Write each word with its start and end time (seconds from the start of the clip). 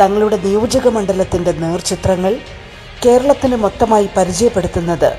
തങ്ങളുടെ 0.00 0.36
നിയോജക 0.36 0.88
മണ്ഡലത്തിന്റെ 0.88 1.52
നേർചിത്രങ്ങൾ 1.52 2.36
കേരളത്തിന് 3.06 3.56
മൊത്തമായി 3.56 4.08
പരിചയപ്പെടുത്തുന്നത് 4.16 5.18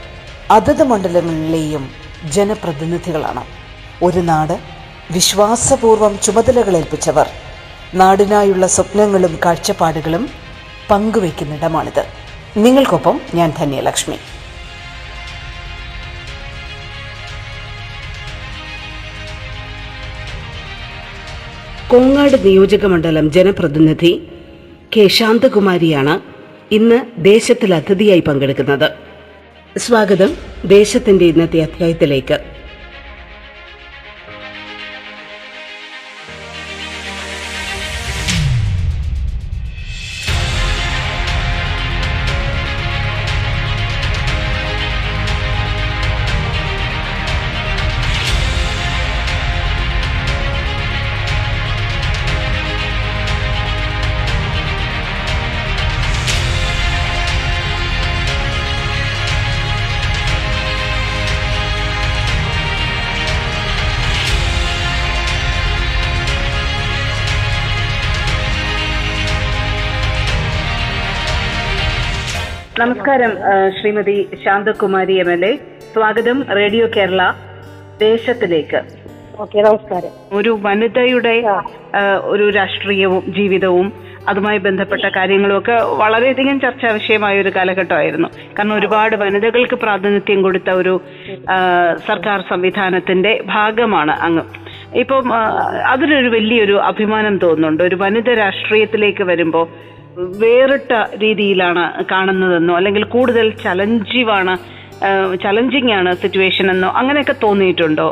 അതത് 0.52 0.84
മണ്ഡലങ്ങളിലെയും 0.84 1.90
ജനപ്രതിനിധികളാണ്. 2.32 3.44
ഒരു 4.04 4.20
നാട് 4.20 4.60
വിശ്വാസപൂർവം 5.12 6.20
ചുമതലകളേൽപ്പിച്ചവർ 6.24 7.28
നാടിനായുള്ള 7.94 8.68
സ്വപ്നങ്ങളും 8.68 9.40
കാഴ്ചപ്പാടുകളും 9.46 10.30
പങ്കുവയ്ക്കുന്നിടമാണിത്. 10.90 12.06
നിങ്ങൾക്കൊപ്പം 12.58 13.22
ഞാൻ 13.36 13.54
ധന്യലക്ഷ്മി. 13.58 14.16
കോങ്ങാട് 21.88 22.46
നിയോജക 22.46 22.86
മണ്ഡലം 22.86 23.32
ജനപ്രതിനിധി 23.32 24.32
കെ 24.98 25.08
ശാന്തകുമാരിയാണ് 25.08 26.20
ഇന്ന് 26.72 27.02
ദേശത്തിൽ 27.18 27.74
അതിഥിയായി 27.74 28.20
പങ്കെടുക്കുന്നത്. 28.20 28.92
സ്വാഗതം 29.78 30.36
ദേശത്തിന്റെ 30.66 31.26
ഇന്നത്തെ 31.26 31.60
അധ്യായത്തിലേക്ക്. 31.60 32.55
നമസ്കാരം 72.80 73.32
Shrimati 73.76 74.16
Santhakumari 74.44 75.14
M 75.24 75.30
L 75.34 75.44
A. 75.50 75.52
സ്വാഗതം 75.94 76.38
റേഡിയോ 76.58 76.86
കേരള 76.96 77.22
ദേശത്തിലേക്ക്. 78.02 78.80
ഓക്കെ 79.44 79.60
നമസ്കാരം. 79.68 80.12
ഒരു 80.38 80.52
വനിതയുടെ 80.66 81.36
ഒരു 82.34 82.50
രാഷ്ട്രീയവും 82.50 83.24
ജീവിതവും 83.38 83.88
അതുമായി 84.28 84.60
ബന്ധപ്പെട്ട 84.68 85.06
കാര്യങ്ങളും 85.18 85.58
ഒക്കെ 85.58 85.78
വളരെയധികം 86.02 86.60
ചർച്ചാ 86.66 86.92
വിഷയമായ 86.92 87.42
ഒരു 87.42 87.54
കാലഘട്ടമായിരുന്നു. 87.56 88.30
കാരണം 88.58 88.76
ഒരുപാട് 88.80 89.16
വനിതകൾക്ക് 89.24 89.80
പ്രാതിനിധ്യം 89.86 90.42
കൊടുത്ത 90.42 90.70
ഒരു 90.82 90.96
സർക്കാർ 92.10 92.44
സംവിധാനത്തിന്റെ 92.52 93.34
ഭാഗമാണ് 93.56 94.16
അങ്ങ്. 94.28 94.46
ഇപ്പം 95.04 95.34
അതിനൊരു 95.94 96.30
വലിയൊരു 96.38 96.78
അഭിമാനം 96.92 97.38
തോന്നുന്നുണ്ട്. 97.38 97.84
ഒരു 97.84 97.96
വനിത 98.06 98.30
രാഷ്ട്രീയത്തിലേക്ക് 98.44 99.24
വരുമ്പോൾ 99.24 99.68
വേറിട്ട 100.42 100.94
രീതിയിലാണ് 101.24 101.84
കാണുന്നതെന്നോ 102.12 102.74
അല്ലെങ്കിൽ 102.80 103.04
കൂടുതൽ 103.16 103.48
ചലഞ്ചീവാണ് 103.64 104.54
ചലഞ്ചിങ് 105.44 105.92
ആണ് 105.98 106.12
സിറ്റുവേഷൻ 106.22 106.66
എന്നോ 106.74 106.90
അങ്ങനെയൊക്കെ 107.00 107.36
തോന്നിയിട്ടുണ്ടോ? 107.44 108.06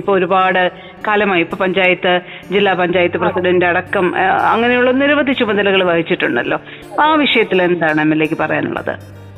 ഇപ്പൊ 0.00 0.10
ഒരുപാട് 0.18 0.60
കാലമായി 1.06 1.42
ഇപ്പൊ 1.44 1.56
പഞ്ചായത്ത് 1.62 2.12
ജില്ലാ 2.54 2.72
പഞ്ചായത്ത് 2.80 3.18
പ്രസിഡന്റ് 3.22 3.66
അടക്കം 3.70 4.06
അങ്ങനെയുള്ള 4.52 4.90
നിരവധി 5.00 5.32
ചുമതലകൾ 5.40 5.82
വഹിച്ചിട്ടുണ്ടല്ലോ. 5.90 6.58
ആ 7.04 7.08
വിഷയത്തിൽ 7.24 7.60
എന്താണ് 7.68 8.00
എം 8.06 8.12
എൽ 8.16 8.22
എക്ക് 8.26 8.38
പറയാനുള്ളത്? 8.42 8.92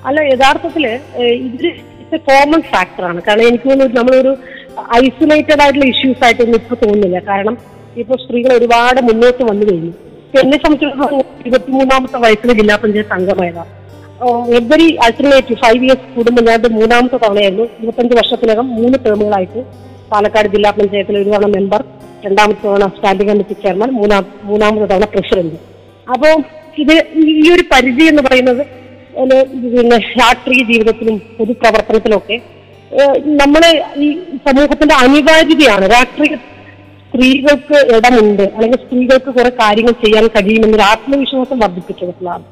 അല്ല 0.08 0.20
യഥാർത്ഥത്തിൽ 0.32 0.86
ഇത് 1.48 2.16
കോമൺ 2.28 2.62
ഫാക്ടറാണ് 2.72 3.20
കാരണം 3.28 3.48
എനിക്ക് 3.50 3.68
തോന്നുന്നു 3.70 3.98
നമ്മളൊരു 4.00 4.32
ഐസൊലേറ്റഡ് 5.02 5.62
ആയിട്ടുള്ള 5.64 5.86
ഇഷ്യൂസ് 5.94 6.24
ആയിട്ടൊന്നും 6.26 6.58
ഇപ്പൊ 6.62 6.76
തോന്നുന്നില്ല. 6.84 7.18
കാരണം 7.30 7.56
ഇപ്പൊ 8.02 8.14
സ്ത്രീകൾ 8.24 8.50
ഒരുപാട് 8.58 9.00
മുന്നോട്ട് 9.08 9.42
വന്നു 9.50 9.64
കഴിഞ്ഞു. 9.70 9.92
എന്നെ 10.34 10.56
സംബന്ധിച്ചിടത്തോളം 10.58 11.20
ഇരുപത്തിമൂന്നാമത്തെ 11.40 12.18
വയസ്സിൽ 12.18 12.52
ജില്ലാ 12.52 12.76
പഞ്ചായത്ത് 12.76 13.12
അംഗമായതാണ്. 13.12 13.70
എവറി 14.54 14.98
അൾട്ടർനേറ്റീവ് 15.04 15.58
ഫൈവ് 15.58 15.84
ഇയേഴ്സ് 15.84 16.14
കൂടുമ്പോൾ 16.14 16.42
ഞാൻ 16.42 16.72
മൂന്നാമത്തെ 16.72 17.16
തവണയായിരുന്നു. 17.16 17.64
ഇരുപത്തഞ്ച് 17.78 18.14
വർഷത്തിനകം 18.16 18.68
മൂന്ന് 18.74 18.98
ടേമുകളായിട്ട് 19.06 19.60
പാലക്കാട് 20.12 20.48
ജില്ലാ 20.48 20.70
പഞ്ചായത്തിലെ 20.70 21.20
ഒരു 21.20 21.30
തവണ 21.30 21.46
മെമ്പർ 21.56 21.80
രണ്ടാമത്തെ 22.26 22.66
തവണ 22.66 22.86
സ്റ്റാൻഡിംഗ് 22.86 23.30
കമ്മിറ്റി 23.30 23.52
ചെയർമാൻ 23.62 23.90
മൂന്നാം 23.90 24.24
മൂന്നാമത്തെ 24.42 24.86
തവണ 24.86 25.04
പ്രസിഡന്റ് 25.04 25.58
അപ്പോൾ 26.06 26.32
ഇത് 26.78 26.94
ഈ- 27.26 27.52
ഒരു 27.54 27.64
പരിധി 27.72 28.04
എന്ന് 28.04 28.22
പറയുന്നത് 28.22 28.62
പിന്നെ 29.74 29.98
രാഷ്ട്രീയ 30.20 30.64
ജീവിതത്തിലും 30.64 31.16
പൊതുപ്രവർത്തനത്തിലും 31.38 32.16
ഒക്കെ 32.16 32.36
ഏഹ് 32.90 33.18
നമ്മൾ 33.40 33.62
ഈ 33.96 34.08
സമൂഹത്തിന്റെ 34.46 34.94
അനിവാര്യതയാണ്. 34.94 35.90
രാഷ്ട്രീയ 35.90 36.32
സ്ത്രീകൾക്ക് 37.12 37.78
ഇടമുണ്ട്. 37.94 38.42
അല്ലെങ്കിൽ 38.54 38.78
സ്ത്രീകൾക്ക് 38.84 39.30
കുറെ 39.38 39.50
കാര്യങ്ങൾ 39.62 39.94
ചെയ്യാൻ 40.04 40.24
കഴിയുമെന്നൊരു 40.36 40.84
ആത്മവിശ്വാസം 40.92 41.56
വർദ്ധിപ്പിച്ചിട്ടുള്ളതാണ് 41.62 42.44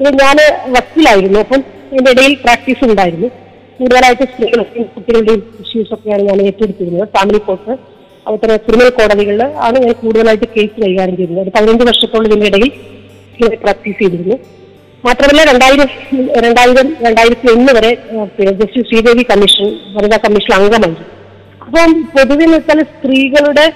ഇത് 0.00 0.08
ഞാൻ 0.22 0.36
വക്കീലായിരുന്നു. 0.76 1.38
അപ്പം 1.44 1.60
എന്റെ 1.96 2.10
ഇടയിൽ 2.14 2.34
പ്രാക്ടീസ് 2.44 2.84
ഉണ്ടായിരുന്നു. 2.90 3.28
കൂടുതലായിട്ട് 3.78 4.24
സ്ത്രീകളുടെയും 4.32 4.86
കുട്ടികളുടെയും 4.94 5.42
ഇഷ്യൂസ് 5.62 5.92
ഒക്കെയാണ് 5.96 6.22
ഞാൻ 6.28 6.38
ഏറ്റെടുത്തിരുന്നത്. 6.48 7.04
ഫാമിലി 7.16 7.40
കോർട്ട് 7.48 7.72
അതുപോലെ 8.26 8.56
ക്രിമിനൽ 8.66 8.90
കോടതികളിൽ 8.98 9.42
ആണ് 9.66 9.76
ഞാൻ 9.84 9.92
കൂടുതലായിട്ട് 10.02 10.46
കേസ് 10.54 10.76
കൈകാര്യം 10.84 11.16
ചെയ്തത്. 11.16 11.40
ഒരു 11.42 11.52
പതിനഞ്ച് 11.56 11.84
വർഷത്തോളം 11.88 12.26
ഇതിന്റെ 12.30 12.46
ഇടയിൽ 12.52 12.70
പ്രാക്ടീസ് 13.64 13.98
ചെയ്തിരുന്നു. 14.02 14.38
മാത്രമല്ല 15.04 15.42
രണ്ടായിരം 15.50 15.90
രണ്ടായിരം 16.46 16.86
രണ്ടായിരത്തി 17.06 17.48
ഒന്ന് 17.56 17.72
വരെ 17.78 17.90
ജസ്റ്റിസ് 18.60 18.86
ശ്രീദേവി 18.88 19.24
കമ്മീഷൻ 19.32 19.68
വനിതാ 19.96 20.18
കമ്മീഷൻ 20.24 20.52
അംഗമായിരുന്നു 20.58 21.04
അപ്പം 21.66 21.92
പൊതുവെ 22.14 22.46
വെച്ചാൽ 22.54 22.80
സ്ത്രീകളുടെ 22.92 23.66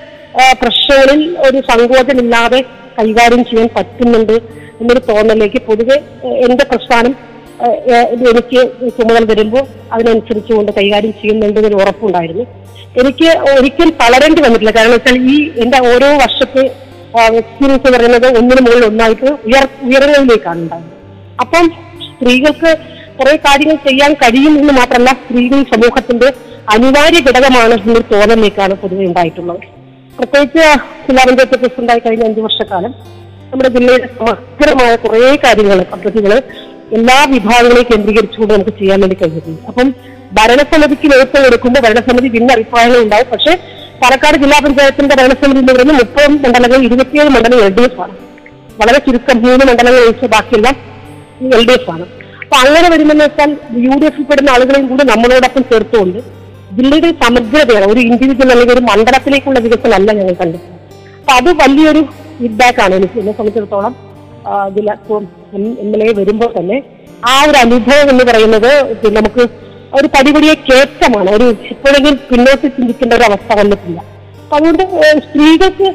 പ്രശ്നങ്ങളിൽ 0.60 1.22
ഒരു 1.46 1.58
സങ്കോചമില്ലാതെ 1.70 2.60
കൈകാര്യം 2.98 3.42
ചെയ്യാൻ 3.48 3.68
പറ്റുന്നുണ്ട് 3.76 4.36
എന്നൊരു 4.80 5.00
തോന്നലേക്ക് 5.10 5.60
പൊതുവെ 5.68 5.96
എന്റെ 6.46 6.64
പ്രസ്ഥാനം 6.70 7.12
എനിക്ക് 8.30 8.60
ചുമതല 8.96 9.24
വരുമ്പോൾ 9.30 9.64
അതിനനുസരിച്ച് 9.94 10.52
കൊണ്ട് 10.56 10.70
കൈകാര്യം 10.78 11.12
ചെയ്യുന്നുണ്ട് 11.20 11.58
എന്നൊരു 11.60 11.78
ഉറപ്പുണ്ടായിരുന്നു. 11.82 12.44
എനിക്ക് 13.00 13.26
ഒരിക്കൽ 13.54 13.88
തളരേണ്ടി 14.02 14.40
വന്നിട്ടില്ല. 14.44 14.72
കാരണം 14.76 14.94
വെച്ചാൽ 14.96 15.16
ഈ 15.32 15.36
എന്റെ 15.62 15.78
ഓരോ 15.90 16.08
വർഷത്തെ 16.22 16.62
എക്സ്പീരിയൻസ് 17.40 17.90
പറയുന്നത് 17.94 18.26
ഒന്നിനു 18.38 18.60
മുകളിൽ 18.66 18.84
ഒന്നായിട്ട് 18.90 19.28
ഉയർ 19.48 19.64
ഉയരങ്ങളിലേക്കാണ് 19.86 20.60
ഉണ്ടാകുന്നത് 20.64 20.96
അപ്പം 21.44 21.66
സ്ത്രീകൾക്ക് 22.06 22.70
കുറെ 23.18 23.34
കാര്യങ്ങൾ 23.46 23.78
ചെയ്യാൻ 23.88 24.12
കഴിയും 24.22 24.54
എന്ന് 24.60 24.74
മാത്രമല്ല 24.80 25.12
സ്ത്രീകൾ 25.20 25.60
സമൂഹത്തിന്റെ 25.74 26.28
അനിവാര്യ 26.74 27.20
ഘടകമാണ് 27.28 27.74
എന്നൊരു 27.82 28.06
തോന്നലേക്കാണ് 28.14 28.74
പൊതുവെ 28.82 29.04
ഉണ്ടായിട്ടുള്ളത്. 29.10 29.62
പ്രത്യേകിച്ച് 30.20 30.64
ജില്ലാ 31.06 31.22
പഞ്ചായത്ത് 31.28 31.56
പ്രസിഡന്റായി 31.60 32.00
കഴിഞ്ഞ 32.04 32.24
അഞ്ചു 32.28 32.40
വർഷക്കാലം 32.46 32.92
നമ്മുടെ 33.50 33.70
ജില്ലയുടെ 33.74 34.08
സമഗ്രമായ 34.16 34.90
കുറെ 35.04 35.20
കാര്യങ്ങൾ 35.44 35.78
പദ്ധതികൾ 35.92 36.32
എല്ലാ 36.96 37.16
വിഭാഗങ്ങളെയും 37.32 37.86
കേന്ദ്രീകരിച്ചുകൊണ്ട് 37.90 38.52
നമുക്ക് 38.54 38.74
ചെയ്യാൻ 38.80 38.98
വേണ്ടി 39.02 39.16
കഴിഞ്ഞിട്ടുണ്ട്. 39.20 39.62
അപ്പം 39.70 39.88
ഭരണസമിതിക്ക് 40.38 41.06
നേതൃത്വം 41.12 41.42
കൊടുക്കുമ്പോൾ 41.46 41.82
ഭരണസമിതി 41.86 42.28
ഭിന്ന 42.34 42.50
അഭിപ്രായങ്ങൾ 42.56 42.98
ഉണ്ടാവും. 43.04 43.28
പക്ഷേ 43.32 43.52
പാലക്കാട് 44.02 44.36
ജില്ലാ 44.42 44.58
പഞ്ചായത്തിന്റെ 44.66 45.14
ഭരണസമിതി 45.20 45.60
എന്ന് 45.62 45.72
പറയുന്നത് 45.76 45.98
മുപ്പത് 46.02 46.28
മണ്ഡലങ്ങൾ 46.44 46.80
ഇരുപത്തിയേഴ് 46.88 47.30
മണ്ഡലങ്ങൾ 47.36 47.62
എൽ 47.68 47.72
ഡി 47.78 47.84
എഫ് 47.88 48.00
ആണ്. 48.04 48.14
വളരെ 48.80 49.00
ചുരുക്കം 49.06 49.38
മൂന്ന് 49.46 49.64
മണ്ഡലങ്ങൾ 49.70 50.02
ഒഴിച്ച് 50.04 50.28
ബാക്കിയെല്ലാം 50.34 50.76
എൽ 51.58 51.64
ഡി 51.68 51.74
എഫ് 51.78 51.90
ആണ്. 51.94 52.06
അപ്പൊ 52.42 52.56
അങ്ങനെ 52.64 52.88
വരുമെന്ന് 52.94 53.24
വെച്ചാൽ 53.26 53.50
യു 53.86 53.94
ഡി 54.02 54.06
എഫിൽ 54.10 54.26
പെടുന്ന 54.30 54.54
ആളുകളെയും 54.56 54.86
കൂടി 54.92 55.04
നമ്മളോടൊപ്പം 55.12 55.64
ചേർത്തുകൊണ്ട് 55.72 56.20
ജില്ലയുടെ 56.80 57.10
സമഗ്രതയാണ്. 57.22 57.92
ഒരു 57.92 58.00
ഇൻഡിവിജ്വൽ 58.00 58.50
അല്ലെങ്കിൽ 58.50 58.74
ഒരു 58.74 58.80
മണ്ഡലത്തിലേക്കുള്ള 58.80 59.58
വികസനം 59.58 59.94
അല്ല 59.94 60.12
ഞങ്ങൾ 60.12 60.34
കണ്ടത്. 60.34 60.60
അപ്പൊ 61.20 61.32
അത് 61.32 61.50
വലിയൊരു 61.62 62.00
ഫീഡ്ബാക്ക് 62.36 62.80
ആണ് 62.80 62.94
എനിക്ക് 62.94 63.18
എന്നെ 63.18 63.32
സംബന്ധിച്ചിടത്തോളം 63.32 63.94
ജില്ല 64.68 64.90
എം 65.80 65.94
എൽ 65.94 66.02
എ 66.02 66.12
വരുമ്പോൾ 66.12 66.50
തന്നെ 66.58 66.76
ആ 67.24 67.44
ഒരു 67.44 67.56
അനുഭവം 67.56 68.10
എന്ന് 68.10 68.24
പറയുന്നത് 68.24 68.70
നമുക്ക് 69.12 69.42
ഒരു 69.94 70.06
പടിപടിയെ 70.06 70.54
കയറ്റമാണ് 70.60 71.30
ഒരു 71.30 71.46
ഇപ്പോഴെങ്കിലും 71.70 72.18
പിന്നോട്ട് 72.30 72.66
ചിന്തിക്കേണ്ട 72.76 73.14
ഒരു 73.14 73.22
അവസ്ഥ 73.22 73.58
വന്നിട്ടില്ല. 73.58 73.98
അപ്പൊ 74.42 74.56
അതുകൊണ്ട് 74.56 74.82
സ്ത്രീകൾക്ക് 75.24 75.88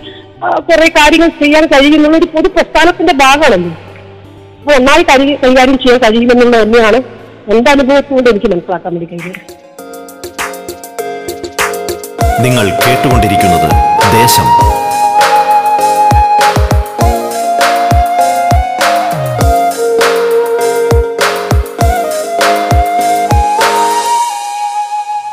കുറെ 0.67 0.87
കാര്യങ്ങൾ 0.89 1.29
ചെയ്യാൻ 1.41 1.65
കഴിയുന്നുള്ള 1.65 2.17
ഒരു 2.17 2.25
പൊതു 2.25 2.47
പ്രസ്ഥാനത്തിന്റെ 2.47 3.13
ഭാഗമാണല്ലോ. 3.13 3.71
അപ്പൊ 4.59 4.73
ഒന്നായി 4.73 5.03
കരി- 5.03 5.37
കൈകാര്യം 5.43 5.77
ചെയ്യാൻ 5.77 5.99
കഴിയുമെന്നുള്ള 6.03 6.63
തന്നെയാണ് 6.63 6.99
എന്റെ 7.47 7.71
അനുഭവത്തോട് 7.71 8.29
എനിക്ക് 8.29 8.47
മനസ്സിലാക്കാൻ 8.47 8.93
വേണ്ടി 8.93 9.05
കഴിയുന്നത് 9.05 9.64
നിങ്ങൾ 12.43 12.65
കേട്ടുകൊണ്ടിരിക്കുന്നത് 12.83 13.69
ദേശം. 14.13 14.47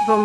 ഇപ്പം 0.01 0.23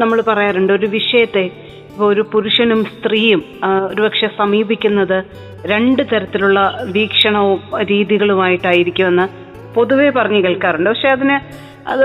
നമ്മൾ 0.00 0.20
പറയാറുണ്ട് 0.20 0.72
ഒരു 0.72 0.86
വിഷയത്തെ 0.86 1.44
ഇപ്പോൾ 1.90 2.12
ഒരു 2.12 2.24
പുരുഷനും 2.32 2.84
സ്ത്രീയും 2.84 3.44
ഒരുപക്ഷെ 3.90 4.30
സമീപിക്കുന്നത് 4.38 5.18
രണ്ട് 5.64 6.02
തരത്തിലുള്ള 6.12 6.60
വീക്ഷണവും 6.82 7.60
രീതികളുമായിട്ടായിരിക്കുമെന്ന് 7.82 9.26
പൊതുവെ 9.74 10.10
പറഞ്ഞു 10.10 10.40
കേൾക്കാറുണ്ട്. 10.44 10.90
പക്ഷെ 10.90 11.08
അതിന് 11.08 11.69
അത് 11.86 12.04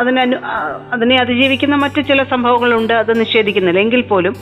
അതിനെ 0.00 0.22
അതിനെ 0.92 1.16
അതിജീവിക്കുന്ന 1.20 1.76
മറ്റു 1.76 2.00
ചില 2.00 2.22
സംഭവങ്ങളുണ്ട് 2.22 2.92
അത് 2.92 3.20
നിഷേധിക്കുന്നില്ല. 3.20 3.80
എങ്കിൽ 3.80 4.00
പോലും 4.00 4.36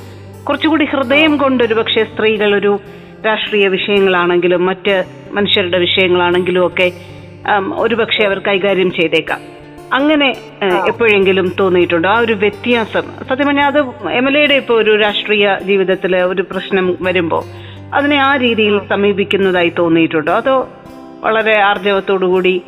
കുറച്ചുകൂടി 0.44 0.84
ഹൃദയം 0.84 1.36
കൊണ്ട് 1.36 1.64
ഒരുപക്ഷെ 1.64 2.04
സ്ത്രീകൾ 2.04 2.54
ഒരു 2.54 2.80
രാഷ്ട്രീയ 3.26 3.68
വിഷയങ്ങളാണെങ്കിലും 3.68 4.66
മറ്റ് 4.66 5.04
മനുഷ്യരുടെ 5.32 5.78
വിഷയങ്ങളാണെങ്കിലും 5.78 6.66
ഒക്കെ 6.66 6.92
ഒരുപക്ഷെ 7.74 8.26
അവർ 8.26 8.38
കൈകാര്യം 8.38 8.90
ചെയ്തേക്കാം. 8.92 9.40
അങ്ങനെ 9.92 10.28
എപ്പോഴെങ്കിലും 10.88 11.52
തോന്നിയിട്ടുണ്ടോ. 11.60 12.08
ആ 12.08 12.18
ഒരു 12.18 12.32
വ്യത്യാസം 12.32 13.02
സത്യം 13.02 13.46
പറഞ്ഞാൽ 13.46 13.66
അത് 13.66 13.80
എം 14.10 14.28
എൽ 14.28 14.38
എയുടെ 14.38 14.54
ഇപ്പോൾ 14.54 14.82
ഒരു 14.82 14.96
രാഷ്ട്രീയ 15.00 15.56
ജീവിതത്തിൽ 15.64 16.16
ഒരു 16.16 16.42
പ്രശ്നം 16.42 16.98
വരുമ്പോൾ 17.02 17.42
അതിനെ 17.94 18.16
ആ 18.16 18.36
രീതിയിൽ 18.36 18.80
സമീപിക്കുന്നതായി 18.88 19.72
തോന്നിയിട്ടുണ്ടോ. 19.78 20.32
അതോ 20.32 20.68
വളരെ 21.20 21.60
ആർജവത്തോടുകൂടി 21.60 22.62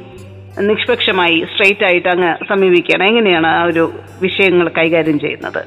നിഷ്പക്ഷമായി 0.69 1.37
സ്ട്രെയിറ്റ് 1.53 1.85
ആയിട്ട് 1.89 2.09
അങ്ങ് 2.15 2.33
സമീപിക്കുകയാണ്. 2.51 3.05
എങ്ങനെയാണ് 3.11 3.49
ആ 3.57 3.63
ഒരു 3.71 3.85
വിഷയങ്ങൾ 4.25 4.67
കൈകാര്യം 4.79 5.19
ചെയ്യുന്നത്? 5.25 5.63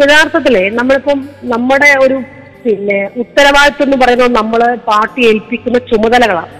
യഥാർത്ഥത്തിൽ 0.00 0.56
നമ്മളിപ്പം 0.78 1.18
നമ്മുടെ 1.52 1.90
ഒരു 2.04 2.16
പിന്നെ 2.64 2.98
ഉത്തരവാദിത്വം 3.22 3.86
എന്ന് 3.86 3.96
പറയുന്നത് 4.02 4.32
നമ്മൾ 4.40 4.60
പാർട്ടി 4.90 5.22
ഏൽപ്പിക്കുന്ന 5.30 5.78
ചുമതലകളാണ്. 5.90 6.52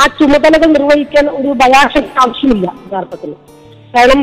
ആ 0.00 0.04
ചുമതലകൾ 0.18 0.68
നിർവഹിക്കാൻ 0.76 1.26
ഒരു 1.38 1.50
ബയാഷൻ 1.62 2.04
ആവശ്യമില്ല 2.22 2.66
യഥാർത്ഥത്തിൽ 2.86 3.32
കാരണം 3.94 4.22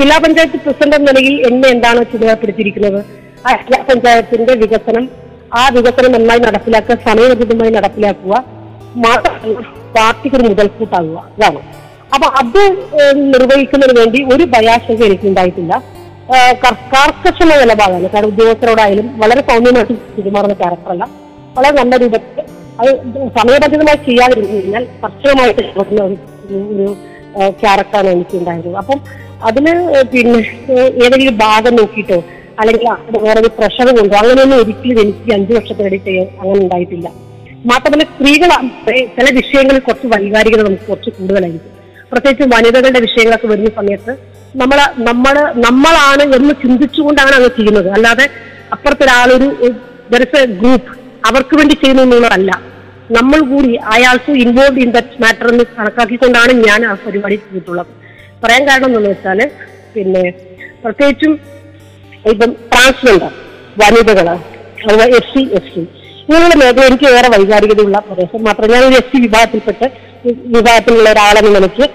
ജില്ലാ 0.00 0.16
പഞ്ചായത്ത് 0.24 0.58
പ്രസിഡന്റ് 0.64 0.96
എന്ന 0.98 1.10
നിലയിൽ 1.10 1.34
എന്നെ 1.48 1.68
എന്താണ് 1.74 2.00
ചുമതലപ്പെടുത്തിയിരിക്കുന്നത്? 2.12 3.00
ആ 3.46 3.52
ജില്ലാ 3.62 3.80
പഞ്ചായത്തിന്റെ 3.90 4.54
വികസനം 4.64 5.06
ആ 5.60 5.62
വികസനം 5.76 6.12
നന്നായി 6.16 6.40
നടപ്പിലാക്കുക 6.46 6.96
സമയബന്ധിതമായി 7.08 7.72
നടപ്പിലാക്കുക 7.78 8.34
മാത്രമല്ല 9.06 9.83
പാർട്ടിക്ക് 9.94 10.36
ഒരു 10.36 10.44
മുതൽക്കൂട്ടാകുക 10.44 11.18
അതാണ് 11.30 11.60
അപ്പൊ 12.14 12.26
അത് 12.40 12.60
നിർവഹിക്കുന്നതിന് 13.32 14.00
വേണ്ടി 14.00 14.18
ഒരു 14.34 14.44
ഭയാശങ്ക 14.44 15.02
എനിക്കുണ്ടായിട്ടില്ല. 15.04 15.74
ഉണ്ടായിട്ടില്ല 16.26 16.42
കർ- 16.62 16.82
കർക്കശമായ 16.92 17.58
നിലപാടാണ്. 17.60 18.08
കാരണം 18.14 18.28
ഉദ്യോഗസ്ഥരോടായാലും 18.28 19.06
വളരെ 19.18 19.40
സൗമ്യമായിട്ട് 19.48 19.94
പെരുമാറുന്ന 20.16 20.54
ക്യാരക്ടറല്ല 20.54 21.04
വളരെ 21.56 21.72
നല്ല 21.72 21.96
രൂപത്തിൽ 21.96 22.44
അത് 22.78 22.90
സമയബന്ധിതമായി 23.38 23.98
ചെയ്യാതിരുന്നു 24.06 24.52
കഴിഞ്ഞാൽ 24.52 24.84
കർശനമായിട്ട് 25.02 25.64
ഒരു 26.72 26.86
ക്യാരക്ടറാണ് 27.60 28.08
എനിക്ക് 28.08 28.36
ഉണ്ടായിരുന്നത് 28.36 28.78
അപ്പം 28.78 28.98
അതിന് 29.42 29.72
പിന്നെ 30.12 30.38
ഏതെങ്കിലും 31.04 31.36
ഭാഗം 31.38 31.76
നോക്കിയിട്ടോ 31.76 32.18
അല്ലെങ്കിൽ 32.58 32.88
വേറെ 33.20 33.40
ഒരു 33.40 33.50
പ്രഷർ 33.58 33.86
കൊണ്ടോ 33.96 34.16
അങ്ങനെയൊന്നും 34.16 34.58
ഒരിക്കലും 34.58 35.00
എനിക്ക് 35.00 35.32
അഞ്ചു 35.32 35.52
വർഷത്തിനിടയിൽ 35.54 36.20
അങ്ങനെ 36.40 36.58
ഉണ്ടായിട്ടില്ല. 36.60 37.06
മാത്രമല്ല 37.70 38.04
സ്ത്രീകൾ 38.12 38.50
ചില 39.16 39.26
വിഷയങ്ങളിൽ 39.38 39.82
കുറച്ച് 39.86 40.08
വൈകാരികത 40.14 40.60
നമുക്ക് 40.66 40.86
കുറച്ച് 40.90 41.10
കൂടുതലായിരിക്കും. 41.18 41.70
പ്രത്യേകിച്ച് 42.10 42.46
വനിതകളുടെ 42.54 43.00
വിഷയങ്ങളൊക്കെ 43.06 43.48
വരുന്ന 43.52 43.70
സമയത്ത് 43.78 44.12
നമ്മൾ 44.60 44.78
നമ്മൾ 45.08 45.36
നമ്മളാണ് 45.66 46.24
എന്ന് 46.36 46.54
ചിന്തിച്ചുകൊണ്ടാണ് 46.62 47.34
അത് 47.38 47.48
ചെയ്യുന്നത്. 47.56 47.88
അല്ലാതെ 47.96 48.26
അപ്പുറത്തൊരാളൊരു 48.74 49.48
ഗ്രൂപ്പ് 50.60 50.92
അവർക്ക് 51.28 51.54
വേണ്ടി 51.58 51.74
ചെയ്യുന്നു 51.82 52.02
എന്നുള്ളതല്ല 52.06 52.52
നമ്മൾ 53.16 53.40
കൂടി 53.52 53.70
അയാൾക്ക് 53.94 54.32
ഇൻവോൾവ് 54.44 54.80
ഇൻ 54.84 54.90
ദറ്റ് 54.96 55.16
മാറ്റർ 55.24 55.46
എന്ന് 55.52 55.64
കണക്കാക്കിക്കൊണ്ടാണ് 55.78 56.52
ഞാൻ 56.68 56.80
ആ 56.90 56.92
പരിപാടി 57.06 57.36
ചെയ്തിട്ടുള്ളത്. 57.42 57.90
പറയാൻ 58.42 58.62
കാരണം 58.68 58.88
എന്താണെന്ന് 58.88 59.10
വെച്ചാൽ 59.14 59.40
പിന്നെ 59.94 60.24
പ്രത്യേകിച്ചും 60.84 61.32
ഇപ്പം 62.32 62.50
ട്രാൻസ്ജെൻഡർ 62.72 63.32
വനിതകൾ 63.82 64.28
എസ് 65.18 65.30
സി 65.34 65.42
എസ് 65.58 65.72
ടി 65.74 65.82
ഇങ്ങനെയുള്ള 66.28 66.56
മേഖല 66.62 66.84
എനിക്ക് 66.90 67.06
ഏറെ 67.16 67.28
വൈകാരികതയുള്ള 67.34 67.98
പ്രദേശം 68.08 68.42
മാത്രം. 68.48 68.66
ഞാൻ 68.74 68.82
ഒരു 68.88 68.96
എസ് 69.00 69.10
സി 69.12 69.18
വിഭാഗത്തിൽപ്പെട്ട് 69.24 69.86
വിഭാഗത്തിലുള്ള 70.56 71.08
ഒരാളെന്ന 71.14 71.50
നിലയ്ക്ക്. 71.56 71.86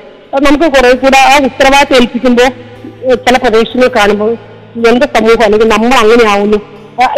നമുക്ക് 0.46 0.68
കുറെ 0.76 0.90
കൂടെ 1.04 1.20
ആ 1.30 1.36
ഉത്തരവാദിത്വം 1.50 1.98
ഏൽപ്പിക്കുമ്പോൾ 2.00 2.50
ചില 3.26 3.36
പ്രദേശങ്ങൾ 3.44 3.88
കാണുമ്പോൾ 3.98 4.32
എന്റെ 4.92 5.08
സമൂഹം 5.16 5.44
അല്ലെങ്കിൽ 5.46 5.70
നമ്മൾ 5.76 5.98
അങ്ങനെ 6.04 6.26
ആവുന്നു 6.34 6.60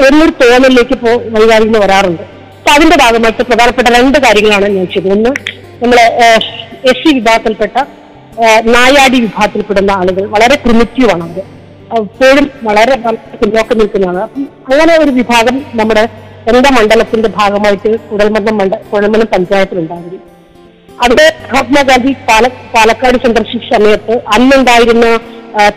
എന്നൊരു 0.08 0.34
തോന്നലിലേക്ക് 0.42 0.94
ഇപ്പോൾ 0.98 1.16
വൈകാരികത 1.36 1.78
വരാറുണ്ട്. 1.84 2.24
അപ്പൊ 2.58 2.72
അതിന്റെ 2.76 2.98
ഭാഗമായിട്ട് 3.04 3.44
പ്രധാനപ്പെട്ട 3.50 3.88
രണ്ട് 3.98 4.18
കാര്യങ്ങളാണ് 4.26 4.68
ഞാൻ 4.78 4.88
ചെയ്തത്. 4.94 5.12
ഒന്ന് 5.16 5.32
നമ്മളെ 5.84 6.06
എസ് 6.92 7.00
സി 7.04 7.10
വിഭാഗത്തിൽപ്പെട്ട 7.20 7.78
നായാടി 8.76 9.18
വിഭാഗത്തിൽപ്പെടുന്ന 9.28 9.92
ആളുകൾ 10.02 10.24
വളരെ 10.36 10.56
പ്രിമിറ്റീവാണ് 10.66 11.24
അവർ. 11.30 11.46
എപ്പോഴും 12.00 12.46
വളരെ 12.68 12.96
പിന്നോക്കം 13.40 13.78
നിൽക്കുന്നതാണ്. 13.82 14.22
അങ്ങനെ 14.70 14.94
ഒരു 15.04 15.12
വിഭാഗം 15.20 15.56
നമ്മുടെ 15.80 16.04
എന്റെ 16.50 16.70
മണ്ഡലത്തിന്റെ 16.70 17.30
ഭാഗമായിട്ട് 17.30 17.90
കുഴൽമന്ദം 18.10 18.58
മണ്ഡ 18.58 18.76
കുഴൽമന്ദം 18.92 19.28
പഞ്ചായത്തിലുണ്ടായിരുന്നു 19.34 20.20
അവിടെ 21.04 21.26
മഹാത്മാഗാന്ധി 21.44 22.12
പാല 22.30 22.48
പാലക്കാട് 22.48 23.18
സന്ദർശിച്ച 23.26 23.66
സമയത്ത് 23.76 24.16
അന്നുണ്ടായിരുന്ന 24.36 25.06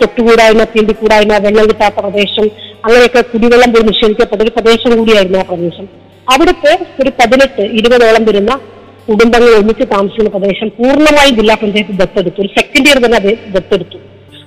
തൊട്ടുകൂടായ്മ 0.00 0.64
തീണ്ടിക്കൂടായ്മ 0.64 1.36
വെള്ളം 1.36 1.66
കിട്ടാത്ത 1.70 1.94
പ്രദേശം 1.94 2.46
അങ്ങനെയൊക്കെ 2.84 3.20
കുടിവെള്ളം 3.20 3.70
പോയി 3.72 3.84
നിഷേധിക്കപ്പെട്ട 3.84 4.42
ഒരു 4.42 4.50
പ്രദേശം 4.50 4.98
കൂടിയായിരുന്നു 4.98 5.38
ആ 5.38 5.42
പ്രദേശം. 5.42 5.86
അവിടുത്തെ 6.32 6.72
ഒരു 7.02 7.10
പതിനെട്ട് 7.20 7.62
ഇരുപതോളം 7.78 8.24
വരുന്ന 8.24 8.52
കുടുംബങ്ങൾ 9.08 9.50
ഒന്നിച്ച് 9.60 9.84
താമസിക്കുന്ന 9.92 10.30
പ്രദേശം 10.30 10.68
പൂർണമായി 10.68 11.30
ജില്ലാ 11.30 11.54
പഞ്ചായത്ത് 11.54 11.96
ദത്തെടുത്തു. 12.02 12.40
ഒരു 12.42 12.50
സെക്കൻഡ് 12.58 12.88
ഇയർ 12.88 12.98
തന്നെ 13.04 13.18
അത് 13.22 13.32
ദത്തെടുത്തു. 13.54 13.98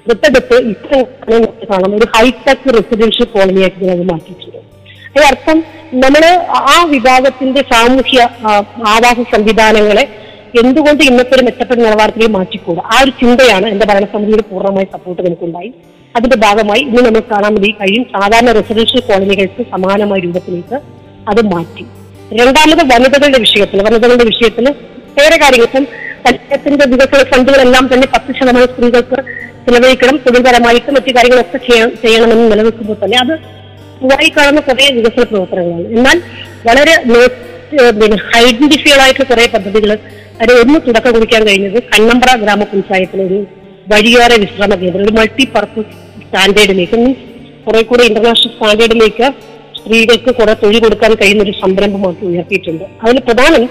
ദത്തെടുത്ത് 0.10 0.58
ഇത്ര 0.74 1.04
കാണാം. 1.72 1.92
ഒരു 1.96 2.08
ഹൈടെക് 2.16 2.70
റെസിഡൻഷ്യൽ 2.78 3.28
കോളനിയായിട്ട് 3.36 3.92
അത് 3.96 4.04
മാറ്റിയിട്ടുണ്ട്. 4.12 4.57
അതിനർത്ഥം 5.18 5.58
നമ്മൾ 6.04 6.24
ആ 6.70 6.78
വിഭാഗത്തിന്റെ 6.92 7.62
സാമൂഹ്യ 7.72 8.22
ആവാസ 8.94 9.20
സംവിധാനങ്ങളെ 9.34 10.04
എന്തുകൊണ്ട് 10.62 11.02
ഇന്നത്തെ 11.10 11.34
ഒരു 11.38 11.44
മെച്ചപ്പെട്ട 11.48 11.80
നിലവാരത്തിലേക്ക് 11.82 12.34
മാറ്റിക്കൂടാ? 12.36 12.82
ആ 12.86 12.98
ഒരു 13.04 13.12
ചിന്തയാണ് 13.22 13.68
എന്റെ 13.74 13.86
ഭരണസമിതിയുടെ 13.90 14.44
പൂർണമായി 14.52 14.88
സപ്പോർട്ട് 14.94 15.22
നമുക്കുണ്ടായി 15.26 15.70
അതിന്റെ 16.16 16.38
ഭാഗമായി 16.44 16.82
ഇന്ന് 16.88 17.02
നമുക്ക് 17.08 17.30
കാണാൻ 17.34 17.52
വേണ്ടി 17.56 17.72
കഴിയും 17.80 18.04
സാധാരണ 18.14 18.52
റെസിഡൻഷ്യൽ 18.60 19.02
കോളനികൾക്ക് 19.10 19.64
സമാനമായ 19.74 20.20
രൂപത്തിലേക്ക് 20.26 20.78
അത് 21.32 21.42
മാറ്റി. 21.54 21.84
രണ്ടാമത് 22.32 22.82
വനിതകളുടെ 22.92 23.40
വിഷയത്തിൽ 23.46 23.80
വനിതകളുടെ 23.88 24.26
വിഷയത്തിൽ 24.32 24.66
വേറെ 25.18 25.38
കാര്യങ്ങൾ 25.44 25.68
ഇപ്പം 25.70 25.86
പഞ്ചായത്തിന്റെ 26.26 26.86
വികസന 26.94 27.22
ഫണ്ടുകളെല്ലാം 27.32 27.86
തന്നെ 27.94 28.08
പത്ത് 28.16 28.32
ശതമാനം 28.40 28.70
സ്ത്രീകൾക്ക് 28.72 29.20
ചിലവഴിക്കണം. 29.66 30.16
തൊഴിൽപരമായിട്ട് 30.26 30.90
മറ്റു 30.98 31.12
കാര്യങ്ങളൊക്കെ 31.18 31.60
ചെയ്യണം 31.68 31.92
ചെയ്യണമെന്ന് 32.04 32.46
നിലനിൽക്കുമ്പോൾ 32.52 32.98
തന്നെ 33.04 33.18
അത് 33.24 33.34
പുതുതായി 34.00 34.30
കാണുന്ന 34.30 34.62
കുറെ 34.62 34.86
വികസന 34.98 35.24
പ്രവർത്തനങ്ങളാണ് 35.32 35.88
എന്നാൽ 35.98 36.18
വളരെ 36.68 36.96
പിന്നെ 38.00 38.18
ഐഡന്റിഫൈഡ് 38.39 39.01
ആയിട്ടുള്ള 39.06 39.27
കുറെ 39.32 39.46
പദ്ധതികൾ 39.56 39.92
അതിന് 40.42 40.58
ഒന്ന് 40.63 40.80
തുടക്കം 40.88 41.13
കുറിക്കാൻ 41.16 41.42
കഴിഞ്ഞത് 41.48 41.80
കണ്ണമ്പ്ര 41.92 42.32
ഗ്രാമപഞ്ചായത്തിലെ 42.44 43.24
ഒരു 43.30 43.39
വഴിയേറെ 43.88 44.38
വിശ്രമ 44.44 44.74
കേന്ദ്രം 44.82 45.04
ഒരു 45.06 45.13
മൾട്ടി 45.18 45.46
പർപ്പസ് 45.56 45.92
സ്റ്റാൻഡേർഡിലേക്ക് 46.24 46.98
മീൻസ് 47.01 47.24
കുറെ 47.66 47.82
കൂടെ 47.84 48.04
ഇന്റർനാഷണൽ 48.04 48.51
സ്റ്റാൻഡേർഡിലേക്ക് 48.54 49.27
സ്ത്രീകൾക്ക് 49.80 50.32
കുറെ 50.39 50.54
തൊഴിൽ 50.62 50.80
കൊടുക്കാൻ 50.80 51.12
കഴിയുന്ന 51.13 51.44
ഒരു 51.44 51.54
സംരംഭമാക്കി 51.62 52.24
ഉയർത്തിയിട്ടുണ്ട്. 52.30 52.86
അതിൽ 53.04 53.18
പ്രധാനം 53.27 53.63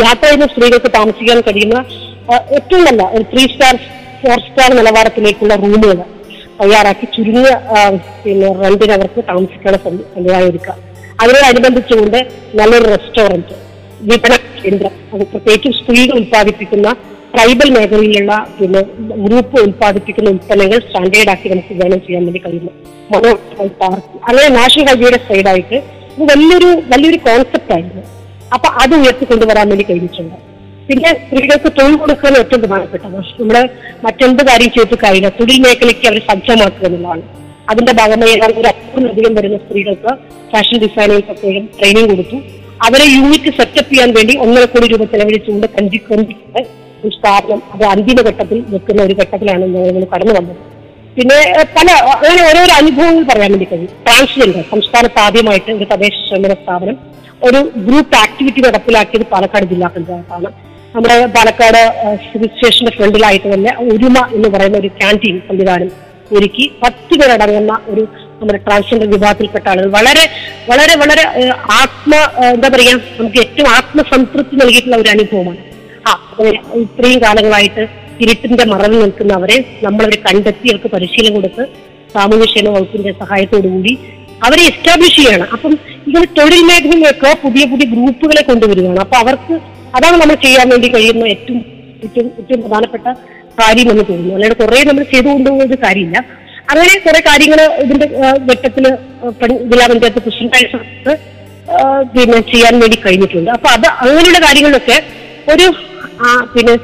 യാത്ര 0.00 0.24
ചെയ്യുന്ന 0.24 0.46
സ്ത്രീകൾക്ക് 0.46 0.90
താമസിക്കാൻ 0.96 1.38
കഴിയുന്ന 1.48 1.78
ഏറ്റവും 2.56 2.82
നല്ല 2.88 3.02
ത്രീ 3.32 3.44
സ്റ്റാർ 3.52 3.74
ഫോർ 4.22 4.38
സ്റ്റാർ 4.46 4.70
നിലവാരത്തിലേക്കുള്ള 4.74 5.54
റൂമുകൾ 5.56 5.98
തയ്യാറാക്കി 6.58 7.06
ചുരുങ്ങിയ 7.06 7.50
പിന്നെ 8.24 8.48
റെന്റിന് 8.62 8.92
അവർക്ക് 8.92 9.20
താമസിക്കാനുള്ള 9.28 9.80
സംവി- 9.84 10.06
സംവിധാനം 10.14 10.48
ഒരുക്കുക 10.48 10.74
അതിനോടനുബന്ധിച്ചുകൊണ്ട് 11.18 12.18
നല്ലൊരു 12.54 12.84
റെസ്റ്റോറന്റ് 12.86 13.54
വിപണ 14.00 14.32
കേന്ദ്രം 14.58 14.92
അത് 15.14 15.24
പ്രത്യേകിച്ചും 15.24 15.72
സ്ത്രീകൾ 15.72 16.16
ഉത്പാദിപ്പിക്കുന്ന 16.18 16.88
ട്രൈബൽ 17.34 17.70
മേഖലയിലുള്ള 17.70 18.34
പിന്നെ 18.58 18.80
ഗ്രൂപ്പ് 19.24 19.60
ഉത്പാദിപ്പിക്കുന്ന 19.60 20.30
ഉൽപ്പന്നങ്ങൾ 20.30 20.78
സ്റ്റാൻഡേർഡ് 20.78 21.30
ആക്കി 21.30 21.48
നമുക്ക് 21.48 21.74
വിതരണം 21.74 22.06
ചെയ്യാൻ 22.06 22.24
വേണ്ടി 22.24 22.38
കഴിയുന്നു. 22.38 22.72
മനോ 23.10 23.32
പാർക്ക് 23.80 24.18
അങ്ങനെ 24.28 24.48
നാഷണൽ 24.56 24.86
ഹൈവേയുടെ 24.88 25.20
സൈഡായിട്ട് 25.28 25.76
ഇത് 26.16 26.32
വലിയൊരു 26.32 26.70
വലിയൊരു 26.88 27.16
കോൺസെപ്റ്റ് 27.18 27.72
ആയിരുന്നു 27.72 28.02
അപ്പൊ 28.54 28.68
അത് 28.82 28.94
ഉയർത്തി 28.94 29.24
കൊണ്ടുവരാൻ 29.24 29.68
വേണ്ടി 29.68 29.84
കഴിഞ്ഞിട്ടുണ്ട്. 29.84 30.36
പിന്നെ 30.88 31.10
സ്ത്രീകൾക്ക് 31.22 31.70
തൊഴിൽ 31.78 31.94
കൊടുക്കാൻ 32.02 32.32
ഏറ്റവും 32.40 32.60
പ്രധാനപ്പെട്ടത്. 32.62 33.16
നമ്മുടെ 33.40 33.62
മറ്റെന്ത് 34.04 34.42
കാര്യം 34.48 34.70
ചെയ്ത് 34.76 34.94
കഴിഞ്ഞാൽ 35.02 35.32
തൊഴിൽ 35.38 35.58
മേഖലയ്ക്ക് 35.64 36.06
അവർ 36.10 36.18
സജ്ജമാക്കുക 36.28 36.86
എന്നുള്ളതാണ്. 36.88 37.24
അതിന്റെ 37.70 37.92
ഭാഗമായി 37.98 38.32
ഏതാണ്ട് 38.36 38.58
ഒരു 38.60 38.68
അധികം 39.12 39.32
വരുന്ന 39.38 39.56
സ്ത്രീകൾക്ക് 39.64 40.12
ഫാഷൻ 40.52 40.78
പ്രത്യേകം 41.28 41.64
ട്രെയിനിങ് 41.78 42.08
കൊടുത്തു. 42.12 42.38
അവരെ 42.86 43.06
യൂണിറ്റ് 43.16 43.50
സെറ്റപ്പ് 43.58 43.90
ചെയ്യാൻ 43.92 44.10
വേണ്ടി 44.16 44.34
ഒന്നര 44.44 44.64
കോടി 44.72 44.86
രൂപ 44.92 45.04
ചെലവഴിച്ചുകൊണ്ട് 45.12 45.66
കഞ്ചി 45.76 45.98
കൊണ്ടിട്ട് 46.08 46.60
ഒരു 47.02 47.10
സ്ഥാപനം 47.16 47.60
അത് 47.74 47.84
അന്തിമഘട്ടത്തിൽ 47.94 48.58
നിൽക്കുന്ന 48.72 49.00
ഒരു 49.08 49.14
ഘട്ടത്തിലാണ് 49.20 49.64
ഞങ്ങൾ 49.74 50.04
കടന്നു 50.14 50.34
വന്നത്. 50.38 50.62
പിന്നെ 51.16 51.38
പല 51.76 51.88
അങ്ങനെ 52.14 52.42
ഓരോരോ 52.48 52.72
അനുഭവങ്ങൾ 52.80 53.24
പറയാൻ 53.30 53.50
വേണ്ടി 53.54 53.68
കഴിയും. 53.72 53.92
ട്രാൻസ്ജെൻഡർ 54.06 54.64
സംസ്ഥാനത്ത് 54.72 55.20
ആദ്യമായിട്ട് 55.26 55.70
ഒരു 55.78 55.86
തദ്ദേശ 55.92 56.16
സ്വയംഭരണ 56.28 56.56
സ്ഥാപനം 56.62 56.96
ഒരു 57.48 57.60
ഗ്രൂപ്പ് 57.86 58.16
ആക്ടിവിറ്റി 58.24 58.60
നടപ്പിലാക്കിയത് 58.68 59.26
പാലക്കാട് 59.34 59.66
ജില്ലാ 59.74 59.88
പഞ്ചായത്താണ്. 59.96 60.50
നമ്മുടെ 60.98 61.16
പാലക്കാട് 61.34 61.82
സിവിൽ 62.22 62.48
സ്റ്റേഷന്റെ 62.52 62.92
ഫ്രണ്ടിലായിട്ട് 62.94 63.48
തന്നെ 63.52 63.72
ഒരുമ 63.92 64.16
എന്ന് 64.36 64.48
പറയുന്ന 64.54 64.78
ഒരു 64.82 64.88
ക്യാന്റീൻ 65.00 65.36
സംവിധാനം 65.48 65.90
ഒരുക്കി 66.36 66.64
പത്ത് 66.80 67.14
പേരടങ്ങുന്ന 67.20 67.74
ഒരു 67.90 68.02
നമ്മുടെ 68.38 68.58
ട്രാൻസ്ജെൻഡർ 68.64 69.06
വിഭാഗത്തിൽപ്പെട്ട 69.12 69.66
ആളുകൾ. 69.72 69.88
വളരെ 69.98 70.24
വളരെ 70.70 70.94
വളരെ 71.02 71.24
ആത്മ 71.82 72.12
എന്താ 72.54 72.68
പറയാ 72.74 72.94
നമുക്ക് 73.20 73.38
ഏറ്റവും 73.44 73.68
ആത്മസംതൃപ്തി 73.76 74.56
നൽകിയിട്ടുള്ള 74.62 74.98
ഒരു 75.02 75.10
അനുഭവമാണ്. 75.14 75.62
ആ 76.08 76.12
ഇത്രയും 76.82 77.20
കാലങ്ങളായിട്ട് 77.26 77.84
ഇരുട്ടിന്റെ 78.24 78.66
മറവിൽ 78.74 78.98
നിൽക്കുന്നവരെ 79.04 79.56
നമ്മളവരെ 79.86 80.20
കണ്ടെത്തി 80.26 80.68
അവർക്ക് 80.72 80.90
പരിശീലനം 80.96 81.34
കൊടുത്ത് 81.38 81.64
സാമൂഹ്യക്ഷേമ 82.16 82.68
വകുപ്പിന്റെ 82.76 83.14
സഹായത്തോടുകൂടി 83.24 83.94
അവരെ 84.46 84.62
എസ്റ്റാബ്ലിഷ് 84.72 85.18
ചെയ്യണം. 85.22 85.48
അപ്പം 85.56 85.72
ഇങ്ങനെ 86.06 86.28
തൊഴിൽ 86.38 86.62
മേഖലയിലൊക്കെ 86.70 87.30
പുതിയ 87.46 87.64
പുതിയ 87.72 87.86
ഗ്രൂപ്പുകളെ 87.94 88.42
കൊണ്ടുവരികയാണ്. 88.52 89.00
അപ്പൊ 89.06 89.16
അവർക്ക് 89.24 89.54
അതാണ് 89.96 90.16
നമ്മൾ 90.22 90.36
ചെയ്യാൻ 90.46 90.66
വേണ്ടി 90.72 90.88
കഴിയുന്ന 90.94 91.24
ഏറ്റവും 91.34 91.60
ഏറ്റവും 92.04 92.28
ഏറ്റവും 92.40 92.60
പ്രധാനപ്പെട്ട 92.64 93.06
കാര്യം 93.60 93.88
എന്ന് 93.92 94.04
തോന്നുന്നു. 94.08 94.34
അല്ലാതെ 94.36 94.56
കുറെ 94.62 94.82
നമ്മൾ 94.88 95.04
ഒരു 95.68 95.78
കാര്യമില്ല. 95.84 96.18
അങ്ങനെ 96.72 96.94
കുറെ 97.06 97.20
കാര്യങ്ങൾ 97.28 97.60
ഇതിന്റെ 97.84 98.06
ഘട്ടത്തിൽ 98.50 98.84
ജില്ലാ 99.70 99.86
പഞ്ചായത്ത് 99.90 100.20
പ്രസിഡന്റായ 100.24 100.64
പിന്നെ 102.14 102.38
ചെയ്യാൻ 102.52 102.74
വേണ്ടി 102.82 102.96
കഴിഞ്ഞിട്ടുണ്ട്. 103.06 103.50
അപ്പൊ 103.56 103.68
അത് 103.76 103.86
അങ്ങനെയുള്ള 104.02 104.40
കാര്യങ്ങളൊക്കെ 104.46 104.98
ഒരു 105.52 105.66
പിന്നെ 106.54 106.74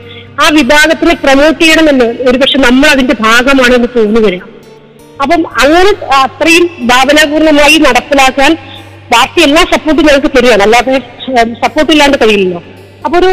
ആ 0.42 0.44
വിഭാഗത്തിനെ 0.58 1.14
പ്രൊമോട്ട് 1.24 1.60
ചെയ്യണമെന്ന് 1.62 2.06
ഒരുപക്ഷെ 2.28 2.58
നമ്മൾ 2.66 2.88
അതിന്റെ 2.94 3.14
ഭാഗമാണെന്ന് 3.26 3.88
തോന്നി 3.96 4.20
വരാം 4.26 4.48
അപ്പം 5.22 5.42
അങ്ങനെ 5.62 5.90
അത്രയും 6.24 6.64
ഭാവനാപൂർണമായി 6.90 7.76
നടപ്പിലാക്കാൻ 7.86 8.52
പാർട്ടി 9.12 9.40
എല്ലാ 9.48 9.62
സപ്പോർട്ടും 9.72 10.04
ഞങ്ങൾക്ക് 10.08 10.30
തരികയാണ്. 10.36 10.62
അല്ലാതെ 10.66 10.94
സപ്പോർട്ട് 11.64 11.90
ഇല്ലാണ്ട് 11.94 12.16
കഴിയില്ലല്ലോ. 12.22 12.62
അപ്പൊ 13.04 13.16
ഒരു 13.18 13.30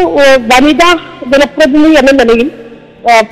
വനിതാ 0.50 0.88
ജനപ്രതിനിധി 1.32 1.92
എന്ന 2.00 2.12
നിലയിൽ 2.20 2.48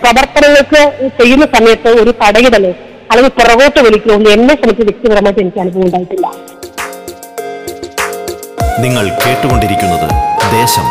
പ്രവർത്തനങ്ങൾക്ക് 0.02 0.80
ചെയ്യുന്ന 1.18 1.46
സമയത്ത് 1.56 1.90
ഒരു 2.02 2.12
തടയിടലോ 2.22 2.72
അല്ലെങ്കിൽ 3.10 3.32
പുറകോട്ട് 3.38 3.80
വലിക്കലോ 3.80 4.16
എന്നെ 4.32 4.54
സംബന്ധിച്ച് 4.54 4.86
വ്യക്തിപരമായിട്ട് 4.88 5.40
എനിക്ക് 5.40 5.60
അനുഭവം 5.60 5.84
ഉണ്ടായിട്ടില്ല. 5.86 6.26
നിങ്ങൾ 8.80 9.04
കേട്ടുകൊണ്ടിരിക്കുന്നത് 9.22 10.06
ദേശം. 10.52 10.86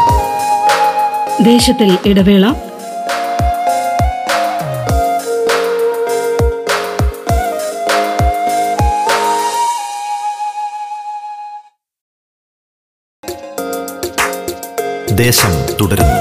ദേശത്തിൽ 1.44 1.90
ഇടവേള 2.06 2.46
ദേശം 15.20 15.78
തുടരുന്നു. 15.82 16.20